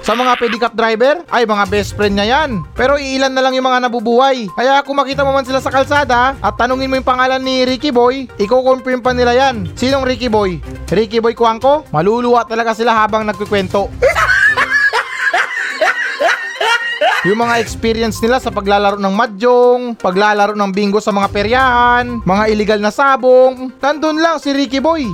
Sa 0.00 0.16
mga 0.16 0.32
pedicab 0.40 0.72
driver, 0.72 1.20
ay 1.28 1.44
mga 1.44 1.64
best 1.68 1.92
friend 1.92 2.16
niya 2.16 2.40
yan. 2.40 2.64
Pero 2.72 2.96
iilan 2.96 3.36
na 3.36 3.44
lang 3.44 3.52
yung 3.52 3.68
mga 3.68 3.84
nabubuhay. 3.84 4.48
Kaya 4.56 4.80
kung 4.80 4.96
makita 4.96 5.20
mo 5.20 5.36
man 5.36 5.44
sila 5.44 5.60
sa 5.60 5.68
kalsada 5.68 6.32
at 6.40 6.54
tanungin 6.56 6.88
mo 6.88 6.96
yung 6.96 7.04
pangalan 7.04 7.40
ni 7.40 7.68
Ricky 7.68 7.92
Boy, 7.92 8.24
iko-confirm 8.40 9.04
pa 9.04 9.12
nila 9.12 9.36
yan. 9.36 9.68
Sinong 9.76 10.08
Ricky 10.08 10.32
Boy? 10.32 10.56
Ricky 10.88 11.20
Boy 11.20 11.36
Kuangko? 11.36 11.84
Maluluwa 11.92 12.48
talaga 12.48 12.72
sila 12.72 12.96
habang 12.96 13.28
nagkikwento. 13.28 13.92
Yung 17.28 17.36
mga 17.36 17.60
experience 17.60 18.16
nila 18.24 18.40
sa 18.40 18.48
paglalaro 18.48 18.96
ng 18.96 19.12
mahjong, 19.12 19.92
paglalaro 20.00 20.56
ng 20.56 20.72
bingo 20.72 21.04
sa 21.04 21.12
mga 21.12 21.28
peryahan, 21.28 22.24
mga 22.24 22.44
illegal 22.48 22.80
na 22.80 22.88
sabong, 22.88 23.68
nandun 23.76 24.16
lang 24.16 24.40
si 24.40 24.56
Ricky 24.56 24.80
Boy. 24.80 25.04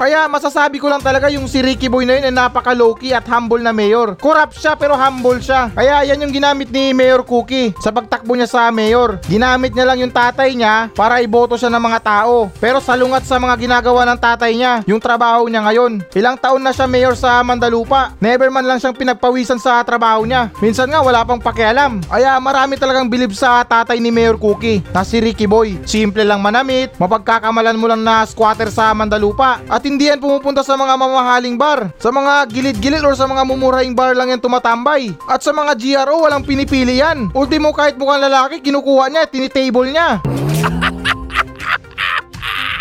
Kaya 0.00 0.24
masasabi 0.32 0.80
ko 0.80 0.88
lang 0.88 1.04
talaga 1.04 1.28
yung 1.28 1.44
si 1.44 1.60
Ricky 1.60 1.92
Boy 1.92 2.08
na 2.08 2.16
yun 2.16 2.24
ay 2.24 2.32
napaka 2.32 2.72
low-key 2.72 3.12
at 3.12 3.28
humble 3.28 3.60
na 3.60 3.68
mayor. 3.68 4.16
Corrupt 4.16 4.56
siya 4.56 4.72
pero 4.72 4.96
humble 4.96 5.44
siya. 5.44 5.68
Kaya 5.76 6.08
yan 6.08 6.24
yung 6.24 6.32
ginamit 6.32 6.72
ni 6.72 6.96
Mayor 6.96 7.20
Cookie 7.20 7.76
sa 7.84 7.92
pagtakbo 7.92 8.32
niya 8.32 8.48
sa 8.48 8.72
mayor. 8.72 9.20
Ginamit 9.28 9.76
niya 9.76 9.84
lang 9.84 10.00
yung 10.00 10.08
tatay 10.08 10.56
niya 10.56 10.88
para 10.96 11.20
iboto 11.20 11.60
siya 11.60 11.68
ng 11.68 11.84
mga 11.84 12.00
tao. 12.00 12.48
Pero 12.56 12.80
salungat 12.80 13.28
sa 13.28 13.36
mga 13.36 13.60
ginagawa 13.60 14.08
ng 14.08 14.16
tatay 14.16 14.56
niya, 14.56 14.80
yung 14.88 15.04
trabaho 15.04 15.44
niya 15.52 15.68
ngayon. 15.68 16.00
Ilang 16.16 16.40
taon 16.40 16.64
na 16.64 16.72
siya 16.72 16.88
mayor 16.88 17.12
sa 17.12 17.44
Mandalupa. 17.44 18.16
Never 18.24 18.48
man 18.48 18.64
lang 18.64 18.80
siyang 18.80 18.96
pinagpawisan 18.96 19.60
sa 19.60 19.84
trabaho 19.84 20.24
niya. 20.24 20.48
Minsan 20.64 20.88
nga 20.88 21.04
wala 21.04 21.28
pang 21.28 21.44
pakialam. 21.44 22.00
Kaya 22.08 22.40
marami 22.40 22.80
talagang 22.80 23.04
bilib 23.04 23.36
sa 23.36 23.60
tatay 23.68 24.00
ni 24.00 24.08
Mayor 24.08 24.40
Cookie 24.40 24.80
na 24.96 25.04
si 25.04 25.20
Ricky 25.20 25.44
Boy. 25.44 25.76
Simple 25.84 26.24
lang 26.24 26.40
manamit, 26.40 26.96
mapagkakamalan 26.96 27.76
mo 27.76 27.84
lang 27.84 28.00
na 28.00 28.24
squatter 28.24 28.72
sa 28.72 28.96
Mandalupa. 28.96 29.60
At 29.68 29.89
hindi 29.90 30.06
yan 30.06 30.22
pumupunta 30.22 30.62
sa 30.62 30.78
mga 30.78 30.94
mamahaling 30.94 31.58
bar. 31.58 31.90
Sa 31.98 32.14
mga 32.14 32.46
gilid-gilid 32.46 33.02
or 33.02 33.18
sa 33.18 33.26
mga 33.26 33.42
mumurahing 33.42 33.98
bar 33.98 34.14
lang 34.14 34.30
yan 34.30 34.38
tumatambay. 34.38 35.10
At 35.26 35.42
sa 35.42 35.50
mga 35.50 35.74
GRO 35.74 36.22
walang 36.30 36.46
pinipili 36.46 37.02
yan. 37.02 37.34
Ultimo 37.34 37.74
kahit 37.74 37.98
mukhang 37.98 38.22
lalaki, 38.22 38.62
kinukuha 38.62 39.10
niya, 39.10 39.26
tinitable 39.26 39.90
niya. 39.90 40.22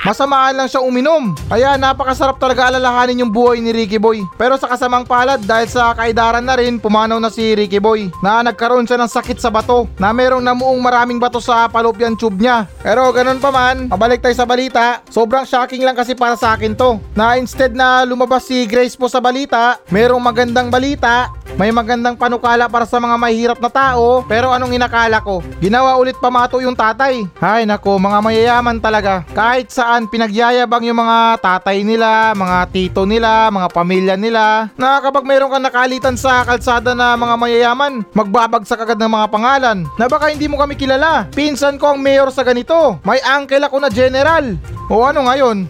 Masamaan 0.10 0.58
lang 0.58 0.66
siya 0.66 0.82
uminom. 0.82 1.38
Kaya 1.46 1.78
napakasarap 1.78 2.42
talaga 2.42 2.74
alalahanin 2.74 3.22
yung 3.22 3.30
buhay 3.30 3.62
ni 3.62 3.70
Ricky 3.70 4.02
Boy. 4.02 4.26
Pero 4.42 4.58
sa 4.58 4.66
kasamang 4.66 5.06
palad 5.06 5.38
dahil 5.38 5.70
sa 5.70 5.94
kaidaran 5.94 6.42
na 6.42 6.58
rin, 6.58 6.82
pumanaw 6.82 7.22
na 7.22 7.30
si 7.30 7.54
Ricky 7.54 7.78
Boy 7.78 8.10
na 8.26 8.42
nagkaroon 8.42 8.90
siya 8.90 8.98
ng 8.98 9.06
sakit 9.06 9.38
sa 9.38 9.54
bato 9.54 9.86
na 10.02 10.10
merong 10.10 10.42
namuong 10.42 10.82
maraming 10.82 11.22
bato 11.22 11.38
sa 11.38 11.70
fallopian 11.70 12.18
tube 12.18 12.42
niya. 12.42 12.66
Pero 12.82 13.14
ganun 13.14 13.38
pa 13.38 13.54
man, 13.54 13.86
pabalik 13.86 14.18
tayo 14.18 14.34
sa 14.34 14.50
balita. 14.50 15.06
Sobrang 15.14 15.46
shocking 15.46 15.86
lang 15.86 15.94
kasi 15.94 16.18
para 16.18 16.34
sa 16.34 16.58
akin 16.58 16.74
to. 16.74 16.98
Na 17.14 17.38
instead 17.38 17.78
na 17.78 18.02
lumabas 18.02 18.50
si 18.50 18.66
Grace 18.66 18.98
po 18.98 19.06
sa 19.06 19.22
balita, 19.22 19.78
merong 19.94 20.26
magandang 20.26 20.74
balita, 20.74 21.30
may 21.60 21.76
magandang 21.76 22.16
panukala 22.16 22.72
para 22.72 22.88
sa 22.88 23.04
mga 23.04 23.20
mahihirap 23.20 23.60
na 23.60 23.68
tao, 23.68 24.24
pero 24.24 24.48
anong 24.56 24.80
inakala 24.80 25.20
ko? 25.20 25.44
Ginawa 25.60 26.00
ulit 26.00 26.16
pamato 26.16 26.56
yung 26.64 26.72
tatay. 26.72 27.28
Ay 27.44 27.68
nako, 27.68 28.00
mga 28.00 28.24
mayayaman 28.24 28.80
talaga. 28.80 29.28
Kahit 29.36 29.68
saan 29.68 29.99
pinagyayabang 30.08 30.88
yung 30.88 31.02
mga 31.02 31.42
tatay 31.42 31.84
nila, 31.84 32.32
mga 32.38 32.58
tito 32.72 33.04
nila, 33.04 33.50
mga 33.50 33.68
pamilya 33.74 34.16
nila, 34.16 34.72
na 34.80 35.04
kapag 35.04 35.26
mayroon 35.26 35.52
kang 35.52 35.66
nakalitan 35.66 36.16
sa 36.16 36.46
kalsada 36.46 36.96
na 36.96 37.18
mga 37.18 37.36
mayayaman, 37.36 38.06
magbabagsak 38.14 38.86
agad 38.86 39.02
ng 39.02 39.12
mga 39.12 39.28
pangalan, 39.28 39.78
na 39.98 40.06
baka 40.06 40.32
hindi 40.32 40.48
mo 40.48 40.62
kami 40.62 40.78
kilala. 40.78 41.28
Pinsan 41.34 41.76
ko 41.76 41.92
ang 41.92 42.00
mayor 42.00 42.30
sa 42.30 42.46
ganito. 42.46 43.02
May 43.04 43.20
uncle 43.26 43.66
ako 43.66 43.82
na 43.82 43.90
general. 43.90 44.56
O 44.88 45.04
ano 45.04 45.28
ngayon? 45.28 45.68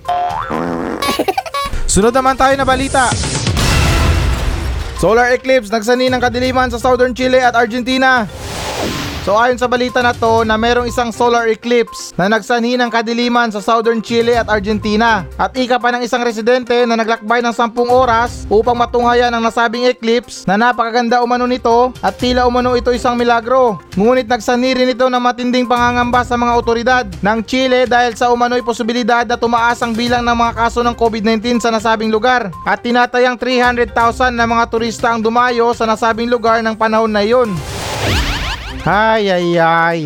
Sunod 1.93 2.13
naman 2.13 2.37
tayo 2.37 2.53
na 2.53 2.67
balita. 2.67 3.09
Solar 4.99 5.31
eclipse 5.31 5.71
nagsani 5.71 6.11
ng 6.11 6.19
kadiliman 6.19 6.67
sa 6.67 6.75
Southern 6.75 7.15
Chile 7.15 7.39
at 7.39 7.55
Argentina. 7.55 8.27
So 9.29 9.37
ayon 9.37 9.61
sa 9.61 9.69
balita 9.69 10.01
na 10.01 10.09
to 10.09 10.41
na 10.41 10.57
merong 10.57 10.89
isang 10.89 11.13
solar 11.13 11.45
eclipse 11.53 12.17
na 12.17 12.25
nagsanhi 12.25 12.81
ng 12.81 12.89
kadiliman 12.89 13.53
sa 13.53 13.61
southern 13.61 14.01
Chile 14.01 14.33
at 14.33 14.49
Argentina. 14.49 15.21
At 15.37 15.53
ika 15.53 15.77
pa 15.77 15.93
ng 15.93 16.01
isang 16.01 16.25
residente 16.25 16.73
na 16.89 16.97
naglakbay 16.97 17.37
ng 17.45 17.53
10 17.53 17.77
oras 17.93 18.49
upang 18.49 18.73
matunghayan 18.73 19.29
ang 19.29 19.45
nasabing 19.45 19.85
eclipse 19.85 20.49
na 20.49 20.57
napakaganda 20.57 21.21
umano 21.21 21.45
nito 21.45 21.93
at 22.01 22.17
tila 22.17 22.49
umano 22.49 22.73
ito 22.73 22.89
isang 22.89 23.13
milagro. 23.13 23.77
Ngunit 23.93 24.25
nagsanhi 24.25 24.73
rin 24.81 24.97
ito 24.97 25.05
ng 25.05 25.21
matinding 25.21 25.69
pangangamba 25.69 26.25
sa 26.25 26.33
mga 26.33 26.53
otoridad 26.57 27.05
ng 27.21 27.39
Chile 27.45 27.85
dahil 27.85 28.17
sa 28.17 28.33
umano'y 28.33 28.65
posibilidad 28.65 29.29
na 29.29 29.37
tumaas 29.37 29.77
ang 29.85 29.93
bilang 29.93 30.25
ng 30.25 30.33
mga 30.33 30.57
kaso 30.57 30.81
ng 30.81 30.97
COVID-19 30.97 31.61
sa 31.61 31.69
nasabing 31.69 32.09
lugar 32.09 32.49
at 32.65 32.81
tinatayang 32.81 33.37
300,000 33.37 33.93
na 34.33 34.49
mga 34.49 34.65
turista 34.73 35.13
ang 35.13 35.21
dumayo 35.21 35.69
sa 35.77 35.85
nasabing 35.85 36.33
lugar 36.33 36.65
ng 36.65 36.73
panahon 36.73 37.13
na 37.13 37.21
iyon. 37.21 37.53
Ay 38.87 39.27
ay 39.27 39.59
ay. 39.59 39.99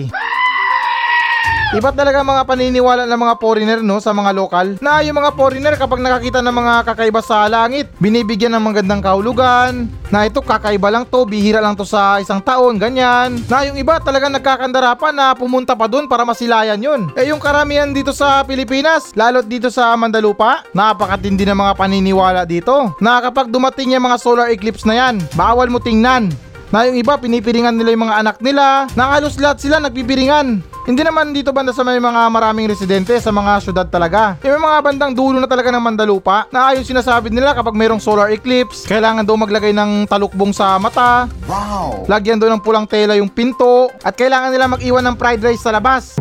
Iba 1.74 1.90
talaga 1.90 2.22
mga 2.22 2.46
paniniwala 2.46 3.10
ng 3.10 3.18
mga 3.18 3.36
foreigner 3.42 3.82
no 3.82 3.98
sa 3.98 4.14
mga 4.14 4.30
lokal. 4.38 4.78
Na 4.78 5.02
yung 5.02 5.18
mga 5.18 5.34
foreigner 5.34 5.74
kapag 5.74 6.06
nakakita 6.06 6.38
ng 6.46 6.54
mga 6.54 6.74
kakaiba 6.86 7.18
sa 7.26 7.50
langit 7.50 7.90
binibigyan 7.98 8.54
ng 8.54 8.62
magandang 8.62 9.02
kahulugan 9.02 9.90
na 10.14 10.30
ito 10.30 10.38
kakaiba 10.46 10.94
lang 10.94 11.02
to 11.10 11.26
bihira 11.26 11.58
lang 11.58 11.74
to 11.74 11.82
sa 11.82 12.22
isang 12.22 12.46
taon 12.46 12.78
ganyan. 12.78 13.42
Na 13.50 13.66
yung 13.66 13.74
iba 13.74 13.98
talaga 13.98 14.30
nagkakandara 14.30 14.94
pa 14.94 15.10
na 15.10 15.34
pumunta 15.34 15.74
pa 15.74 15.90
dun 15.90 16.06
para 16.06 16.22
masilayan 16.22 16.78
yun. 16.78 17.10
Eh 17.18 17.34
yung 17.34 17.42
karamihan 17.42 17.90
dito 17.90 18.14
sa 18.14 18.46
Pilipinas 18.46 19.10
lalo't 19.18 19.50
dito 19.50 19.74
sa 19.74 19.98
Mandalupa 19.98 20.62
napakatindi 20.78 21.42
ng 21.50 21.58
mga 21.58 21.74
paniniwala 21.74 22.46
dito. 22.46 22.94
Na 23.02 23.18
kapag 23.18 23.50
dumating 23.50 23.98
yung 23.98 24.06
mga 24.06 24.22
solar 24.22 24.54
eclipse 24.54 24.86
na 24.86 24.94
yan 24.94 25.18
bawal 25.34 25.74
mo 25.74 25.82
tingnan 25.82 26.30
na 26.74 26.90
yung 26.90 26.98
iba 26.98 27.14
pinipiringan 27.22 27.78
nila 27.78 27.94
yung 27.94 28.10
mga 28.10 28.18
anak 28.26 28.38
nila 28.42 28.90
na 28.98 29.14
halos 29.14 29.38
lahat 29.38 29.62
sila 29.62 29.78
nagpipiringan 29.78 30.66
hindi 30.84 31.00
naman 31.00 31.32
dito 31.32 31.56
banda 31.56 31.72
sa 31.72 31.86
may 31.88 31.96
mga 31.96 32.28
maraming 32.28 32.68
residente 32.68 33.16
sa 33.24 33.32
mga 33.32 33.64
syudad 33.64 33.88
talaga. 33.88 34.36
Yung 34.44 34.60
may 34.60 34.68
mga 34.68 34.80
bandang 34.84 35.14
dulo 35.16 35.40
na 35.40 35.48
talaga 35.48 35.72
ng 35.72 35.80
Mandalupa 35.80 36.44
na 36.52 36.76
ayon 36.76 36.84
sinasabi 36.84 37.32
nila 37.32 37.56
kapag 37.56 37.72
mayroong 37.72 38.04
solar 38.04 38.36
eclipse, 38.36 38.84
kailangan 38.84 39.24
daw 39.24 39.40
maglagay 39.40 39.72
ng 39.72 40.12
talukbong 40.12 40.52
sa 40.52 40.76
mata. 40.76 41.32
Wow! 41.48 42.04
Lagyan 42.12 42.36
daw 42.36 42.52
ng 42.52 42.60
pulang 42.60 42.84
tela 42.84 43.16
yung 43.16 43.32
pinto 43.32 43.96
at 44.04 44.12
kailangan 44.12 44.52
nila 44.52 44.68
mag-iwan 44.68 45.08
ng 45.08 45.16
fried 45.16 45.40
rice 45.40 45.64
sa 45.64 45.72
labas. 45.72 46.20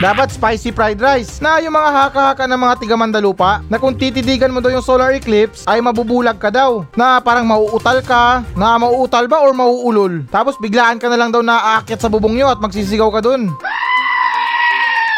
Dapat 0.00 0.32
spicy 0.32 0.72
fried 0.72 0.96
rice 0.96 1.44
na 1.44 1.60
yung 1.60 1.76
mga 1.76 1.92
haka-haka 1.92 2.48
ng 2.48 2.56
mga 2.56 2.74
tiga 2.80 2.96
Mandalupa 2.96 3.60
na 3.68 3.76
kung 3.76 3.92
titidigan 3.92 4.48
mo 4.48 4.64
daw 4.64 4.72
yung 4.72 4.80
solar 4.80 5.12
eclipse 5.12 5.68
ay 5.68 5.76
mabubulag 5.84 6.40
ka 6.40 6.48
daw 6.48 6.88
na 6.96 7.20
parang 7.20 7.44
mauutal 7.44 8.00
ka 8.00 8.40
na 8.56 8.80
mauutal 8.80 9.28
ba 9.28 9.44
or 9.44 9.52
mauulol 9.52 10.24
tapos 10.32 10.56
biglaan 10.56 10.96
ka 10.96 11.04
na 11.12 11.20
lang 11.20 11.28
daw 11.28 11.44
na 11.44 11.76
aakyat 11.76 12.00
sa 12.00 12.08
bubong 12.08 12.32
nyo 12.32 12.48
at 12.48 12.64
magsisigaw 12.64 13.12
ka 13.12 13.20
dun 13.20 13.52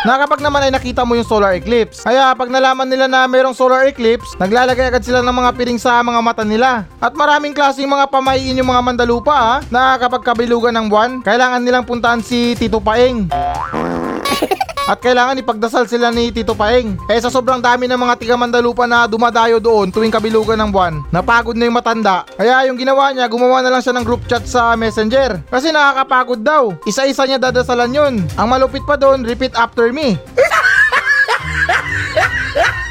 na 0.03 0.19
kapag 0.19 0.43
naman 0.43 0.67
ay 0.67 0.75
nakita 0.75 1.07
mo 1.07 1.15
yung 1.15 1.27
solar 1.27 1.55
eclipse. 1.55 2.03
Kaya 2.03 2.35
pag 2.35 2.51
nalaman 2.51 2.91
nila 2.91 3.07
na 3.07 3.31
mayroong 3.31 3.55
solar 3.55 3.87
eclipse, 3.87 4.35
naglalagay 4.35 4.91
agad 4.91 5.07
sila 5.07 5.23
ng 5.23 5.31
mga 5.31 5.55
piring 5.55 5.79
sa 5.79 6.03
mga 6.03 6.19
mata 6.19 6.43
nila. 6.43 6.91
At 6.99 7.15
maraming 7.15 7.55
klaseng 7.55 7.87
mga 7.87 8.11
pamahiin 8.11 8.59
yung 8.59 8.67
mga 8.67 8.83
Mandalupa 8.83 9.31
ha, 9.31 9.55
na 9.71 9.95
kapag 10.03 10.27
kabilugan 10.27 10.75
ng 10.75 10.87
buwan, 10.91 11.11
kailangan 11.23 11.63
nilang 11.63 11.87
puntahan 11.87 12.19
si 12.19 12.59
Tito 12.59 12.83
Paeng. 12.83 13.31
At 14.83 14.99
kailangan 14.99 15.39
ipagdasal 15.39 15.87
sila 15.87 16.11
ni 16.11 16.35
Tito 16.35 16.59
Paeng. 16.59 16.99
Eh 17.07 17.23
sa 17.23 17.31
sobrang 17.31 17.63
dami 17.63 17.87
ng 17.87 17.95
mga 17.95 18.19
tiga 18.19 18.35
Mandalupa 18.35 18.83
na 18.91 19.07
dumadayo 19.07 19.63
doon 19.63 19.95
tuwing 19.95 20.11
kabilugan 20.11 20.59
ng 20.59 20.75
buwan, 20.75 21.07
napagod 21.15 21.55
na 21.55 21.71
yung 21.71 21.79
matanda. 21.79 22.27
Kaya 22.35 22.67
yung 22.67 22.75
ginawa 22.75 23.15
niya, 23.15 23.31
gumawa 23.31 23.63
na 23.63 23.71
lang 23.71 23.83
siya 23.83 23.95
ng 23.95 24.03
group 24.03 24.27
chat 24.27 24.43
sa 24.43 24.75
messenger. 24.75 25.39
Kasi 25.47 25.71
nakakapagod 25.71 26.43
daw. 26.43 26.75
Isa-isa 26.83 27.23
niya 27.31 27.39
dadasalan 27.39 27.95
yun. 27.95 28.15
Ang 28.35 28.49
malupit 28.51 28.83
pa 28.83 28.99
doon, 28.99 29.23
repeat 29.23 29.55
after 29.55 29.95
me. 29.95 30.19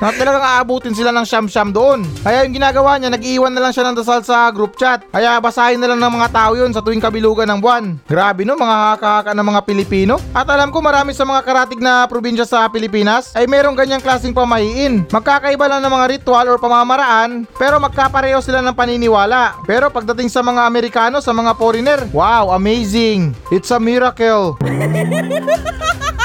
na 0.00 0.12
talagang 0.12 0.44
aabutin 0.44 0.92
sila 0.92 1.10
ng 1.12 1.24
siyam-siyam 1.24 1.70
doon. 1.72 2.04
Kaya 2.20 2.44
yung 2.44 2.54
ginagawa 2.56 2.96
niya, 2.96 3.12
nag-iwan 3.12 3.52
na 3.52 3.60
lang 3.64 3.72
siya 3.72 3.88
ng 3.88 3.96
dasal 3.96 4.20
sa 4.20 4.48
group 4.52 4.76
chat. 4.76 5.04
Kaya 5.08 5.40
basahin 5.40 5.80
na 5.80 5.92
lang 5.92 6.00
ng 6.00 6.12
mga 6.20 6.28
tao 6.32 6.52
yun 6.56 6.70
sa 6.72 6.84
tuwing 6.84 7.00
kabilugan 7.00 7.48
ng 7.48 7.60
buwan. 7.60 7.84
Grabe 8.04 8.44
no, 8.44 8.58
mga 8.58 8.76
haka-haka 8.96 9.32
ng 9.32 9.46
mga 9.46 9.60
Pilipino. 9.64 10.14
At 10.36 10.48
alam 10.48 10.68
ko 10.68 10.84
marami 10.84 11.16
sa 11.16 11.24
mga 11.24 11.40
karatig 11.44 11.80
na 11.80 12.04
probinsya 12.04 12.44
sa 12.44 12.68
Pilipinas 12.68 13.32
ay 13.32 13.48
merong 13.48 13.76
ganyang 13.76 14.02
klaseng 14.02 14.36
pamahiin. 14.36 15.08
Magkakaiba 15.08 15.66
lang 15.68 15.80
ng 15.80 15.92
mga 15.92 16.06
ritual 16.18 16.46
or 16.48 16.58
pamamaraan, 16.60 17.48
pero 17.56 17.80
magkapareho 17.80 18.40
sila 18.44 18.60
ng 18.60 18.76
paniniwala. 18.76 19.58
Pero 19.64 19.88
pagdating 19.88 20.28
sa 20.28 20.44
mga 20.44 20.68
Amerikano, 20.68 21.24
sa 21.24 21.32
mga 21.32 21.56
foreigner, 21.56 22.04
wow, 22.12 22.52
amazing! 22.52 23.32
It's 23.48 23.72
a 23.72 23.80
miracle! 23.80 24.58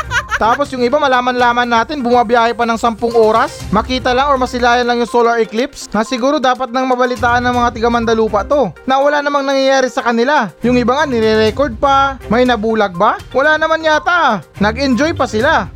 Tapos 0.42 0.74
yung 0.74 0.82
iba 0.82 0.98
malaman-laman 0.98 1.70
natin 1.70 2.02
bumabiyahe 2.02 2.58
pa 2.58 2.66
ng 2.66 2.74
10 2.74 3.14
oras, 3.14 3.62
makita 3.70 4.10
lang 4.10 4.34
or 4.34 4.42
masilayan 4.42 4.90
lang 4.90 4.98
yung 4.98 5.06
solar 5.06 5.38
eclipse 5.38 5.86
na 5.94 6.02
siguro 6.02 6.42
dapat 6.42 6.74
nang 6.74 6.90
mabalitaan 6.90 7.46
ng 7.46 7.54
mga 7.62 7.70
tiga 7.78 7.94
Mandalupa 7.94 8.42
to 8.42 8.74
na 8.90 8.98
wala 8.98 9.22
namang 9.22 9.46
nangyayari 9.46 9.86
sa 9.94 10.02
kanila. 10.02 10.50
Yung 10.66 10.82
iba 10.82 10.98
nga 10.98 11.06
nire-record 11.06 11.78
pa, 11.78 12.18
may 12.26 12.42
nabulag 12.42 12.98
ba? 12.98 13.22
Wala 13.38 13.62
naman 13.62 13.86
yata. 13.86 14.42
Nag-enjoy 14.58 15.14
pa 15.14 15.30
sila. 15.30 15.70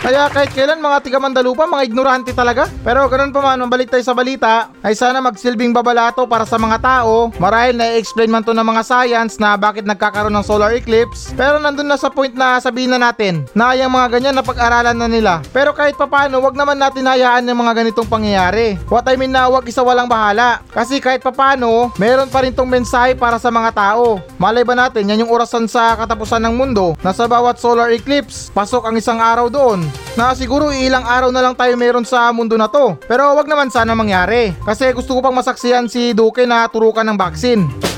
Kaya 0.00 0.32
kahit 0.32 0.56
kailan 0.56 0.80
mga 0.80 1.04
tiga 1.04 1.20
Mandalupa, 1.20 1.68
mga 1.68 1.84
ignorante 1.84 2.32
talaga. 2.32 2.64
Pero 2.80 3.04
ganun 3.12 3.36
pa 3.36 3.44
man, 3.44 3.60
mabalik 3.60 3.92
tayo 3.92 4.00
sa 4.00 4.16
balita, 4.16 4.72
ay 4.80 4.96
sana 4.96 5.20
magsilbing 5.20 5.76
babalato 5.76 6.24
para 6.24 6.48
sa 6.48 6.56
mga 6.56 6.80
tao. 6.80 7.28
Marahil 7.36 7.76
na-explain 7.76 8.32
man 8.32 8.40
to 8.40 8.56
ng 8.56 8.64
mga 8.64 8.80
science 8.80 9.36
na 9.36 9.60
bakit 9.60 9.84
nagkakaroon 9.84 10.32
ng 10.32 10.48
solar 10.48 10.72
eclipse. 10.72 11.36
Pero 11.36 11.60
nandun 11.60 11.84
na 11.84 12.00
sa 12.00 12.08
point 12.08 12.32
na 12.32 12.56
sabihin 12.64 12.96
na 12.96 13.12
natin 13.12 13.44
na 13.52 13.76
yung 13.76 13.92
mga 13.92 14.08
ganyan 14.16 14.32
na 14.32 14.40
pag-aralan 14.40 14.96
na 14.96 15.04
nila. 15.04 15.44
Pero 15.52 15.76
kahit 15.76 16.00
papano, 16.00 16.40
wag 16.40 16.56
naman 16.56 16.80
natin 16.80 17.04
hayaan 17.04 17.44
yung 17.44 17.60
mga 17.60 17.84
ganitong 17.84 18.08
pangyayari. 18.08 18.80
What 18.88 19.04
I 19.04 19.20
mean 19.20 19.36
na 19.36 19.52
wag 19.52 19.68
isa 19.68 19.84
walang 19.84 20.08
bahala. 20.08 20.64
Kasi 20.72 20.96
kahit 20.96 21.20
papano, 21.20 21.92
meron 22.00 22.32
pa 22.32 22.40
rin 22.40 22.56
tong 22.56 22.72
mensahe 22.72 23.12
para 23.12 23.36
sa 23.36 23.52
mga 23.52 23.76
tao. 23.76 24.16
Malay 24.40 24.64
ba 24.64 24.72
natin, 24.72 25.12
yan 25.12 25.28
yung 25.28 25.32
orasan 25.32 25.68
sa 25.68 25.92
katapusan 25.92 26.40
ng 26.48 26.56
mundo 26.56 26.96
na 27.04 27.12
sa 27.12 27.28
bawat 27.28 27.60
solar 27.60 27.92
eclipse, 27.92 28.48
pasok 28.56 28.88
ang 28.88 28.96
isang 28.96 29.20
araw 29.20 29.52
doon 29.52 29.89
na 30.18 30.34
siguro 30.34 30.74
ilang 30.74 31.06
araw 31.06 31.30
na 31.30 31.40
lang 31.40 31.54
tayo 31.54 31.74
meron 31.78 32.04
sa 32.04 32.28
mundo 32.34 32.58
na 32.58 32.66
to. 32.66 32.98
Pero 33.06 33.34
wag 33.34 33.46
naman 33.46 33.70
sana 33.70 33.94
mangyari. 33.94 34.52
Kasi 34.66 34.90
gusto 34.92 35.14
ko 35.16 35.20
pang 35.22 35.36
masaksihan 35.36 35.86
si 35.86 36.12
Duque 36.12 36.44
na 36.44 36.66
turukan 36.66 37.06
ng 37.06 37.18
vaccine. 37.18 37.90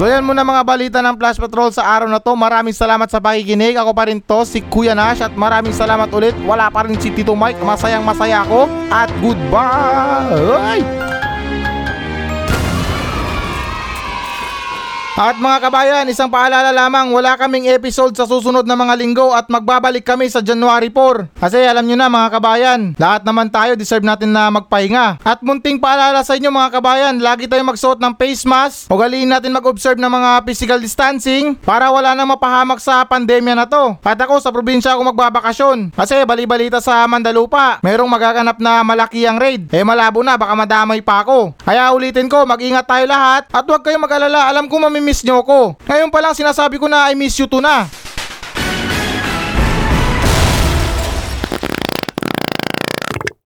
So 0.00 0.08
yan 0.08 0.24
muna 0.24 0.40
mga 0.40 0.64
balita 0.64 0.98
ng 1.04 1.12
Flash 1.20 1.36
Patrol 1.36 1.68
sa 1.76 1.84
araw 1.84 2.08
na 2.08 2.16
to. 2.16 2.32
Maraming 2.32 2.72
salamat 2.72 3.12
sa 3.12 3.20
pakikinig. 3.20 3.76
Ako 3.76 3.92
pa 3.92 4.08
rin 4.08 4.16
to, 4.24 4.48
si 4.48 4.64
Kuya 4.64 4.96
Nash. 4.96 5.20
At 5.20 5.36
maraming 5.36 5.76
salamat 5.76 6.08
ulit. 6.08 6.32
Wala 6.48 6.72
pa 6.72 6.88
rin 6.88 6.96
si 6.96 7.12
Tito 7.12 7.36
Mike. 7.36 7.60
Masayang 7.60 8.00
masaya 8.00 8.40
ako. 8.40 8.64
At 8.88 9.12
goodbye! 9.20 11.09
At 15.18 15.34
mga 15.42 15.58
kabayan, 15.66 16.06
isang 16.06 16.30
paalala 16.30 16.70
lamang, 16.70 17.10
wala 17.10 17.34
kaming 17.34 17.66
episode 17.66 18.14
sa 18.14 18.30
susunod 18.30 18.62
na 18.62 18.78
mga 18.78 18.94
linggo 18.94 19.34
at 19.34 19.50
magbabalik 19.50 20.06
kami 20.06 20.30
sa 20.30 20.38
January 20.38 20.86
4. 20.86 21.34
Kasi 21.34 21.58
alam 21.66 21.82
nyo 21.82 21.98
na 21.98 22.06
mga 22.06 22.28
kabayan, 22.38 22.80
lahat 22.94 23.26
naman 23.26 23.50
tayo 23.50 23.74
deserve 23.74 24.06
natin 24.06 24.30
na 24.30 24.54
magpahinga. 24.54 25.18
At 25.26 25.42
munting 25.42 25.82
paalala 25.82 26.22
sa 26.22 26.38
inyo 26.38 26.54
mga 26.54 26.78
kabayan, 26.78 27.18
lagi 27.18 27.50
tayong 27.50 27.74
magsuot 27.74 27.98
ng 27.98 28.14
face 28.22 28.46
mask. 28.46 28.86
Ugaliin 28.86 29.34
natin 29.34 29.50
mag-observe 29.50 29.98
ng 29.98 30.08
mga 30.08 30.30
physical 30.46 30.78
distancing 30.78 31.58
para 31.58 31.90
wala 31.90 32.14
nang 32.14 32.30
mapahamak 32.30 32.78
sa 32.78 33.02
pandemya 33.02 33.58
na 33.58 33.66
to. 33.66 33.98
At 34.06 34.16
ako 34.22 34.38
sa 34.38 34.54
probinsya 34.54 34.94
ako 34.94 35.10
magbabakasyon. 35.10 35.90
Kasi 35.90 36.22
bali-balita 36.22 36.78
sa 36.78 37.02
Mandalupa, 37.10 37.82
merong 37.82 38.08
magaganap 38.08 38.62
na 38.62 38.86
malaki 38.86 39.26
ang 39.26 39.42
raid. 39.42 39.74
Eh 39.74 39.82
malabo 39.82 40.22
na, 40.22 40.38
baka 40.38 40.54
madamay 40.54 41.02
pa 41.02 41.26
ako. 41.26 41.58
Kaya 41.66 41.90
ulitin 41.90 42.30
ko, 42.30 42.46
mag-ingat 42.46 42.86
tayo 42.86 43.10
lahat 43.10 43.50
at 43.50 43.66
huwag 43.66 43.82
kayong 43.82 44.06
mag-alala. 44.06 44.46
Alam 44.46 44.70
ko 44.70 44.78
mamimiss 45.00 45.24
nyo 45.24 45.40
ko. 45.40 45.72
Ngayon 45.88 46.12
pa 46.12 46.20
lang 46.20 46.36
sinasabi 46.36 46.76
ko 46.76 46.84
na 46.84 47.08
I 47.08 47.16
miss 47.16 47.40
you 47.40 47.48
to 47.48 47.64
na. 47.64 47.88